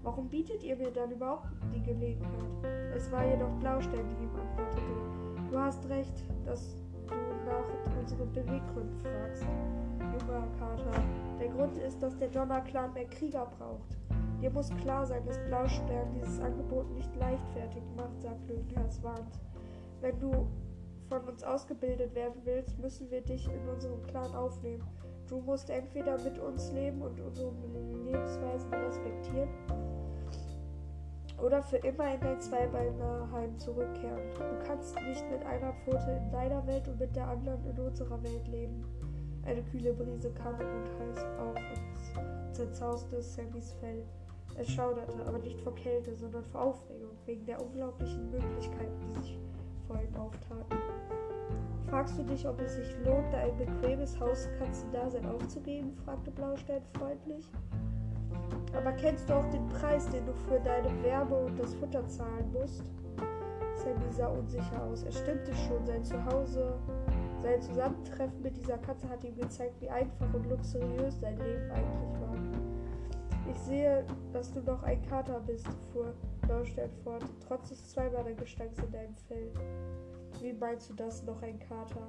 Warum 0.04 0.30
bietet 0.30 0.64
ihr 0.64 0.76
mir 0.76 0.92
dann 0.92 1.12
überhaupt 1.12 1.48
die 1.74 1.82
Gelegenheit? 1.82 2.64
Es 2.96 3.12
war 3.12 3.26
jedoch 3.26 3.52
Blaustein, 3.60 4.06
die 4.08 4.24
ihm 4.24 4.36
antwortete. 4.36 5.50
Du 5.50 5.60
hast 5.60 5.88
recht, 5.90 6.24
dass 6.46 6.76
du 7.08 7.16
nach 7.46 8.00
unseren 8.00 8.32
Beweggründen 8.32 9.00
fragst, 9.00 9.46
junger 10.00 10.48
Kater. 10.60 11.04
Der 11.40 11.50
Grund 11.50 11.78
ist, 11.78 12.02
dass 12.02 12.18
der 12.18 12.30
Donner-Clan 12.30 12.94
mehr 12.94 13.06
Krieger 13.06 13.48
braucht. 13.58 13.98
Dir 14.46 14.52
muss 14.52 14.70
klar 14.76 15.04
sein, 15.08 15.26
dass 15.26 15.40
Blaustern 15.46 16.14
dieses 16.14 16.40
Angebot 16.40 16.88
nicht 16.92 17.16
leichtfertig 17.16 17.82
macht, 17.98 18.22
sagt 18.22 18.48
Löwenherz 18.48 19.02
warnt. 19.02 19.40
Wenn 20.02 20.20
du 20.20 20.48
von 21.10 21.22
uns 21.28 21.44
ausgebildet 21.44 22.14
werden 22.14 22.40
willst, 22.44 22.78
müssen 22.78 23.10
wir 23.10 23.22
dich 23.22 23.50
in 23.52 23.68
unserem 23.68 24.04
Clan 24.04 24.36
aufnehmen. 24.36 24.84
Du 25.28 25.40
musst 25.40 25.72
entweder 25.72 26.20
mit 26.20 26.38
uns 26.38 26.72
leben 26.74 27.02
und 27.02 27.20
unsere 27.22 27.52
Lebensweisen 28.06 28.72
respektieren 28.72 29.50
oder 31.44 31.64
für 31.64 31.78
immer 31.78 32.14
in 32.14 32.22
dein 32.22 32.40
Zweibeinerheim 32.40 33.58
zurückkehren. 33.58 34.22
Du 34.36 34.68
kannst 34.68 34.96
nicht 35.08 35.28
mit 35.32 35.44
einer 35.44 35.74
Pfote 35.74 36.22
in 36.24 36.32
deiner 36.32 36.68
Welt 36.68 36.88
und 36.88 37.00
mit 37.00 37.16
der 37.16 37.30
anderen 37.30 37.66
in 37.66 37.80
unserer 37.80 38.22
Welt 38.22 38.48
leben. 38.48 38.86
Eine 39.44 39.64
kühle 39.64 39.92
Brise 39.94 40.32
kam 40.34 40.62
im 40.62 40.68
Mundhals 40.68 41.26
auf 41.40 41.58
und 41.58 42.56
zerzauste 42.56 43.24
Sammys 43.24 43.74
Fell. 43.80 44.06
Es 44.58 44.72
schauderte, 44.72 45.26
aber 45.26 45.40
nicht 45.40 45.60
vor 45.62 45.76
Kälte, 45.76 46.16
sondern 46.16 46.44
vor 46.46 46.62
Aufregung, 46.62 47.12
wegen 47.26 47.46
der 47.46 47.62
unglaublichen 47.62 48.32
Möglichkeiten, 48.32 49.00
die 49.02 49.22
sich 49.22 49.40
vor 49.88 49.98
ihm 50.02 50.16
auftaten. 50.16 50.78
Fragst 51.90 52.18
du 52.18 52.24
dich, 52.24 52.48
ob 52.48 52.60
es 52.62 52.76
sich 52.76 52.96
lohnt, 53.06 53.34
ein 53.34 53.56
bequemes 53.58 54.20
Hauskatzendasein 54.20 55.26
aufzugeben? 55.26 55.94
fragte 56.06 56.32
Blaustein 56.32 56.82
freundlich. 56.98 57.46
Aber 58.74 58.92
kennst 58.94 59.30
du 59.30 59.34
auch 59.34 59.50
den 59.50 59.68
Preis, 59.68 60.10
den 60.10 60.26
du 60.26 60.34
für 60.34 60.60
deine 60.60 60.92
Werbe 61.04 61.36
und 61.36 61.60
das 61.60 61.74
Futter 61.76 62.06
zahlen 62.08 62.52
musst? 62.52 62.84
Sammy 63.76 64.12
sah 64.12 64.28
unsicher 64.28 64.84
aus. 64.84 65.04
Er 65.04 65.12
stimmte 65.12 65.54
schon, 65.54 65.86
sein 65.86 66.04
Zuhause, 66.04 66.74
sein 67.42 67.62
Zusammentreffen 67.62 68.42
mit 68.42 68.58
dieser 68.58 68.78
Katze 68.80 69.08
hat 69.10 69.24
ihm 69.24 69.36
gezeigt, 69.36 69.80
wie 69.82 69.90
einfach 69.90 70.34
und 70.34 70.50
luxuriös 70.50 71.20
sein 71.20 71.38
Leben 71.38 71.72
eigentlich 71.72 72.22
war. 72.22 72.36
Ich 73.50 73.58
sehe, 73.60 74.04
dass 74.34 74.52
du 74.52 74.62
noch 74.62 74.82
ein 74.84 75.02
Kater 75.04 75.40
bist, 75.40 75.68
fuhr 75.94 76.14
Blaustern 76.42 76.90
fort, 77.04 77.24
trotz 77.48 77.70
des 77.70 77.90
Zweibadergestanks 77.90 78.80
in 78.80 78.92
deinem 78.92 79.16
Fell. 79.28 79.52
Wie 80.42 80.54
meinst 80.54 80.90
du 80.90 80.94
das, 80.94 81.24
noch 81.24 81.42
ein 81.42 81.60
Kater? 81.60 82.08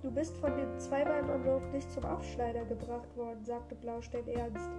Du 0.00 0.10
bist 0.12 0.36
von 0.36 0.52
Zweibeinern 0.78 1.44
noch 1.44 1.72
nicht 1.72 1.90
zum 1.90 2.04
Abschneider 2.04 2.64
gebracht 2.64 3.14
worden, 3.16 3.44
sagte 3.44 3.74
Blaustein 3.74 4.26
ernst. 4.28 4.70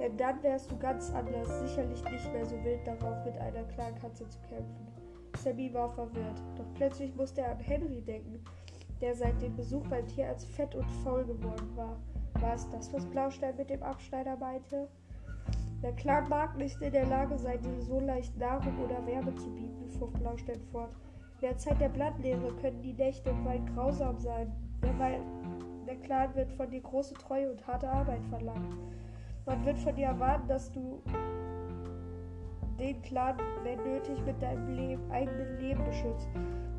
Denn 0.00 0.16
dann 0.16 0.42
wärst 0.42 0.70
du 0.70 0.76
ganz 0.78 1.12
anders, 1.12 1.60
sicherlich 1.60 2.02
nicht 2.04 2.32
mehr 2.32 2.44
so 2.44 2.56
wild 2.64 2.86
darauf, 2.86 3.24
mit 3.24 3.38
einer 3.38 3.62
kleinen 3.64 3.96
Katze 3.98 4.28
zu 4.28 4.38
kämpfen. 4.48 4.88
Sammy 5.38 5.72
war 5.72 5.90
verwirrt, 5.90 6.42
doch 6.56 6.66
plötzlich 6.74 7.14
musste 7.14 7.42
er 7.42 7.52
an 7.52 7.60
Henry 7.60 8.00
denken, 8.00 8.42
der 9.00 9.14
seit 9.14 9.40
dem 9.40 9.56
Besuch 9.56 9.86
beim 9.86 10.06
Tierarzt 10.06 10.46
fett 10.48 10.74
und 10.74 10.90
faul 11.02 11.24
geworden 11.24 11.70
war. 11.76 11.96
War 12.44 12.56
es 12.56 12.68
das, 12.68 12.92
was 12.92 13.06
Blaustein 13.06 13.56
mit 13.56 13.70
dem 13.70 13.82
Abschneider 13.82 14.36
meinte? 14.36 14.86
Der 15.82 15.92
Clan 15.92 16.28
mag 16.28 16.54
nicht 16.58 16.78
in 16.82 16.92
der 16.92 17.06
Lage 17.06 17.38
sein, 17.38 17.58
dir 17.62 17.80
so 17.80 17.98
leicht 18.00 18.36
Nahrung 18.36 18.78
oder 18.84 19.04
Wärme 19.06 19.34
zu 19.34 19.50
bieten, 19.54 19.88
fuhr 19.88 20.12
Blaustein 20.12 20.60
fort. 20.70 20.94
In 21.40 21.48
der 21.48 21.56
Zeit 21.56 21.80
der 21.80 21.88
Blattlehre 21.88 22.54
können 22.60 22.82
die 22.82 22.92
Nächte 22.92 23.30
im 23.30 23.46
Wald 23.46 23.62
grausam 23.74 24.18
sein. 24.18 24.52
Der, 24.82 24.98
Wald, 24.98 25.22
der 25.86 25.96
Clan 25.96 26.34
wird 26.34 26.52
von 26.52 26.70
dir 26.70 26.82
große 26.82 27.14
Treue 27.14 27.50
und 27.50 27.66
harte 27.66 27.88
Arbeit 27.88 28.22
verlangen. 28.26 28.76
Man 29.46 29.64
wird 29.64 29.78
von 29.78 29.96
dir 29.96 30.08
erwarten, 30.08 30.46
dass 30.46 30.70
du 30.70 31.02
den 32.78 33.00
Clan, 33.00 33.38
wenn 33.62 33.82
nötig, 33.84 34.22
mit 34.26 34.40
deinem 34.42 34.68
Leben, 34.68 35.10
eigenen 35.10 35.58
Leben 35.60 35.82
beschützt. 35.84 36.28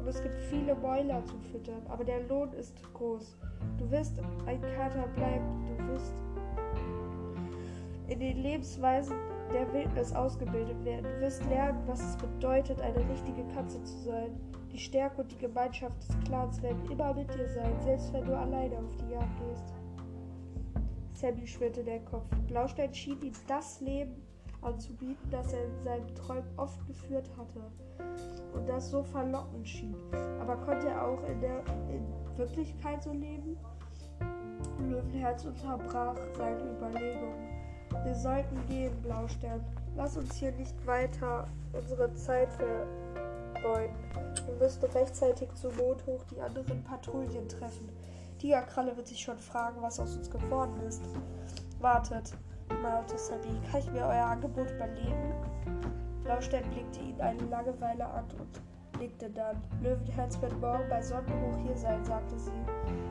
Und 0.05 0.09
es 0.09 0.21
gibt 0.21 0.39
viele 0.39 0.75
Mäuler 0.75 1.25
zu 1.25 1.35
füttern, 1.51 1.81
aber 1.89 2.03
der 2.03 2.21
Lohn 2.27 2.53
ist 2.53 2.75
groß. 2.93 3.35
Du 3.79 3.89
wirst 3.89 4.19
ein 4.45 4.61
Kater 4.61 5.07
bleiben, 5.15 5.65
du 5.65 5.87
wirst 5.87 6.13
in 8.07 8.19
den 8.19 8.37
Lebensweisen 8.37 9.15
der 9.51 9.73
Wildnis 9.73 10.13
ausgebildet 10.13 10.85
werden. 10.85 11.05
Du 11.05 11.21
wirst 11.21 11.43
lernen, 11.45 11.79
was 11.87 12.01
es 12.01 12.17
bedeutet, 12.17 12.79
eine 12.81 12.99
richtige 13.09 13.43
Katze 13.55 13.83
zu 13.83 13.97
sein. 14.03 14.39
Die 14.71 14.77
Stärke 14.77 15.23
und 15.23 15.31
die 15.31 15.39
Gemeinschaft 15.39 15.97
des 16.07 16.19
Clans 16.25 16.61
werden 16.61 16.87
immer 16.91 17.11
mit 17.15 17.33
dir 17.33 17.49
sein, 17.49 17.73
selbst 17.81 18.13
wenn 18.13 18.25
du 18.25 18.37
alleine 18.37 18.77
auf 18.77 18.95
die 18.97 19.11
Jagd 19.11 19.39
gehst. 19.39 19.73
Sammy 21.13 21.47
schwirrte 21.47 21.83
der 21.83 22.01
Kopf. 22.01 22.27
Blaustein 22.47 22.93
schien 22.93 23.19
ihm 23.23 23.33
das 23.47 23.81
Leben 23.81 24.21
anzubieten, 24.65 25.30
das 25.32 25.54
er 25.54 25.65
in 25.65 25.84
seinen 25.84 26.15
Träumen 26.15 26.49
oft 26.58 26.86
geführt 26.88 27.30
hatte 27.38 27.62
und 28.54 28.67
das 28.67 28.89
so 28.89 29.04
verlockend 29.04 29.67
schien. 29.67 29.95
Aber 30.39 30.56
konnte 30.58 30.88
er 30.88 31.08
auch 31.08 31.23
in 31.23 31.39
der 31.39 31.60
in 31.89 32.06
Wirklichkeit 32.38 33.04
so 33.04 33.12
leben? 33.12 33.58
Löwenherz 34.80 35.45
unterbrach 35.45 36.17
seine 36.38 36.62
Überlegungen. 36.78 37.56
Wir 38.04 38.15
sollten 38.15 38.58
gehen, 38.67 38.93
Blaustern. 39.01 39.63
Lass 39.95 40.17
uns 40.17 40.36
hier 40.36 40.51
nicht 40.51 40.75
weiter 40.86 41.47
unsere 41.73 42.13
Zeit 42.13 42.51
vergeuden. 42.54 43.95
Wir 44.45 44.56
müssen 44.60 44.84
rechtzeitig 44.84 45.54
zum 45.56 45.75
Mond 45.78 46.06
hoch 46.06 46.23
die 46.32 46.41
anderen 46.41 46.84
Patrouillen 46.84 47.47
treffen. 47.47 47.89
Tigerkralle 48.39 48.95
wird 48.97 49.08
sich 49.08 49.19
schon 49.19 49.39
fragen, 49.39 49.82
was 49.82 49.99
aus 49.99 50.15
uns 50.17 50.30
geworden 50.30 50.80
ist. 50.88 51.01
Wartet, 51.80 52.34
malte 52.82 53.17
Sammy. 53.17 53.60
Kann 53.71 53.80
ich 53.80 53.91
mir 53.91 54.06
euer 54.06 54.25
Angebot 54.25 54.71
überlegen? 54.71 55.34
Blaustern 56.23 56.63
blickte 56.71 56.99
ihn 57.01 57.19
eine 57.21 57.43
Langeweile 57.45 58.06
an 58.06 58.25
und 58.39 58.99
nickte 58.99 59.30
dann. 59.30 59.62
Löwenherz 59.82 60.41
wird 60.41 60.60
morgen 60.60 60.84
bei 60.89 61.01
Sonnenhoch 61.01 61.58
hier 61.63 61.78
sein, 61.78 62.04
sagte 62.04 62.38
sie. 62.39 62.51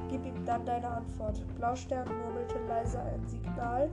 Gib 0.08 0.24
ihm 0.24 0.44
dann 0.44 0.64
deine 0.64 0.88
Antwort. 0.88 1.40
Blaustern 1.56 2.08
murmelte 2.08 2.58
leise 2.68 3.00
ein 3.00 3.26
Signal. 3.26 3.88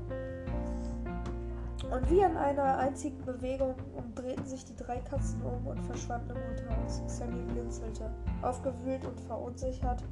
Und 1.92 2.10
wie 2.10 2.20
in 2.20 2.38
einer 2.38 2.78
einzigen 2.78 3.24
Bewegung 3.26 3.76
umdrehten 3.96 4.46
sich 4.46 4.64
die 4.64 4.76
drei 4.76 5.00
Katzen 5.00 5.42
um 5.42 5.68
und 5.68 5.82
verschwanden 5.84 6.32
im 6.32 6.50
Unterhaus. 6.50 7.02
Sammy 7.08 7.42
blinzelte. 7.52 8.10
Aufgewühlt 8.42 9.06
und 9.06 9.20
verunsichert 9.22 10.04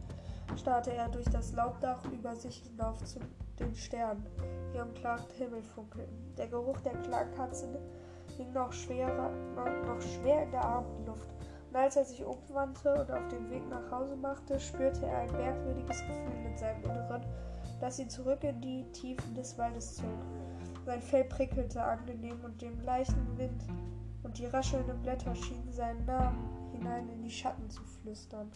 starrte 0.58 0.94
er 0.94 1.08
durch 1.10 1.30
das 1.30 1.54
Laubdach 1.54 2.04
über 2.12 2.36
sich 2.36 2.64
hinauf 2.64 3.04
zu 3.04 3.20
den 3.60 3.76
Sternen, 3.76 4.26
am 4.78 4.94
klaren 4.94 5.26
Himmel 5.38 5.62
funkelten. 5.64 6.36
Der 6.38 6.48
Geruch 6.48 6.80
der 6.82 6.94
Klangkatzen 6.94 7.78
hing 8.38 8.52
noch, 8.54 8.72
schwerer, 8.72 9.32
noch 9.86 10.02
schwer 10.02 10.44
in 10.44 10.52
der 10.52 10.64
Abendluft. 10.64 11.30
Und 11.70 11.76
als 11.76 11.96
er 11.96 12.06
sich 12.06 12.24
umwandte 12.24 12.94
und 12.94 13.12
auf 13.12 13.28
den 13.28 13.50
Weg 13.50 13.68
nach 13.70 13.92
Hause 13.92 14.16
machte, 14.16 14.60
spürte 14.60 15.06
er 15.06 15.20
ein 15.20 15.32
merkwürdiges 15.32 16.02
Gefühl 16.02 16.46
in 16.46 16.58
seinem 16.58 16.84
Inneren, 16.84 17.24
das 17.80 18.00
ihn 18.00 18.10
zurück 18.10 18.44
in 18.44 18.60
die 18.62 18.84
Tiefen 18.92 19.36
des 19.36 19.58
Waldes 19.58 19.96
zog. 19.96 20.06
Sein 20.86 21.02
Fell 21.02 21.26
prickelte 21.26 21.84
angenehm 21.84 22.44
und 22.44 22.62
dem 22.62 22.82
leichten 22.82 23.38
Wind 23.38 23.64
und 24.24 24.38
die 24.38 24.48
raschelnden 24.48 25.02
Blätter 25.02 25.36
schienen 25.36 25.72
seinen 25.72 26.06
Namen 26.06 26.50
hinein 26.72 27.10
in 27.10 27.22
die 27.22 27.32
Schatten 27.32 27.70
zu 27.70 27.84
flüstern. 27.84 28.52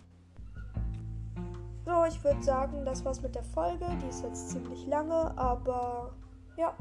So, 1.85 2.05
ich 2.07 2.23
würde 2.23 2.41
sagen, 2.41 2.85
das 2.85 3.03
war's 3.03 3.21
mit 3.21 3.35
der 3.35 3.43
Folge. 3.43 3.85
Die 4.01 4.07
ist 4.07 4.23
jetzt 4.23 4.49
ziemlich 4.51 4.87
lange, 4.87 5.37
aber 5.37 6.13
ja. 6.57 6.73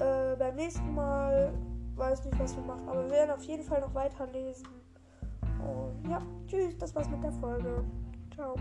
Äh, 0.00 0.36
beim 0.36 0.56
nächsten 0.56 0.94
Mal 0.94 1.52
weiß 1.96 2.24
nicht, 2.24 2.38
was 2.38 2.56
wir 2.56 2.64
machen, 2.64 2.88
aber 2.88 3.04
wir 3.04 3.10
werden 3.10 3.30
auf 3.30 3.44
jeden 3.44 3.62
Fall 3.62 3.80
noch 3.80 3.94
weiterlesen. 3.94 4.66
Und 5.60 6.10
ja, 6.10 6.20
tschüss, 6.46 6.76
das 6.78 6.94
war's 6.94 7.08
mit 7.08 7.22
der 7.22 7.32
Folge. 7.32 7.84
Ciao. 8.34 8.54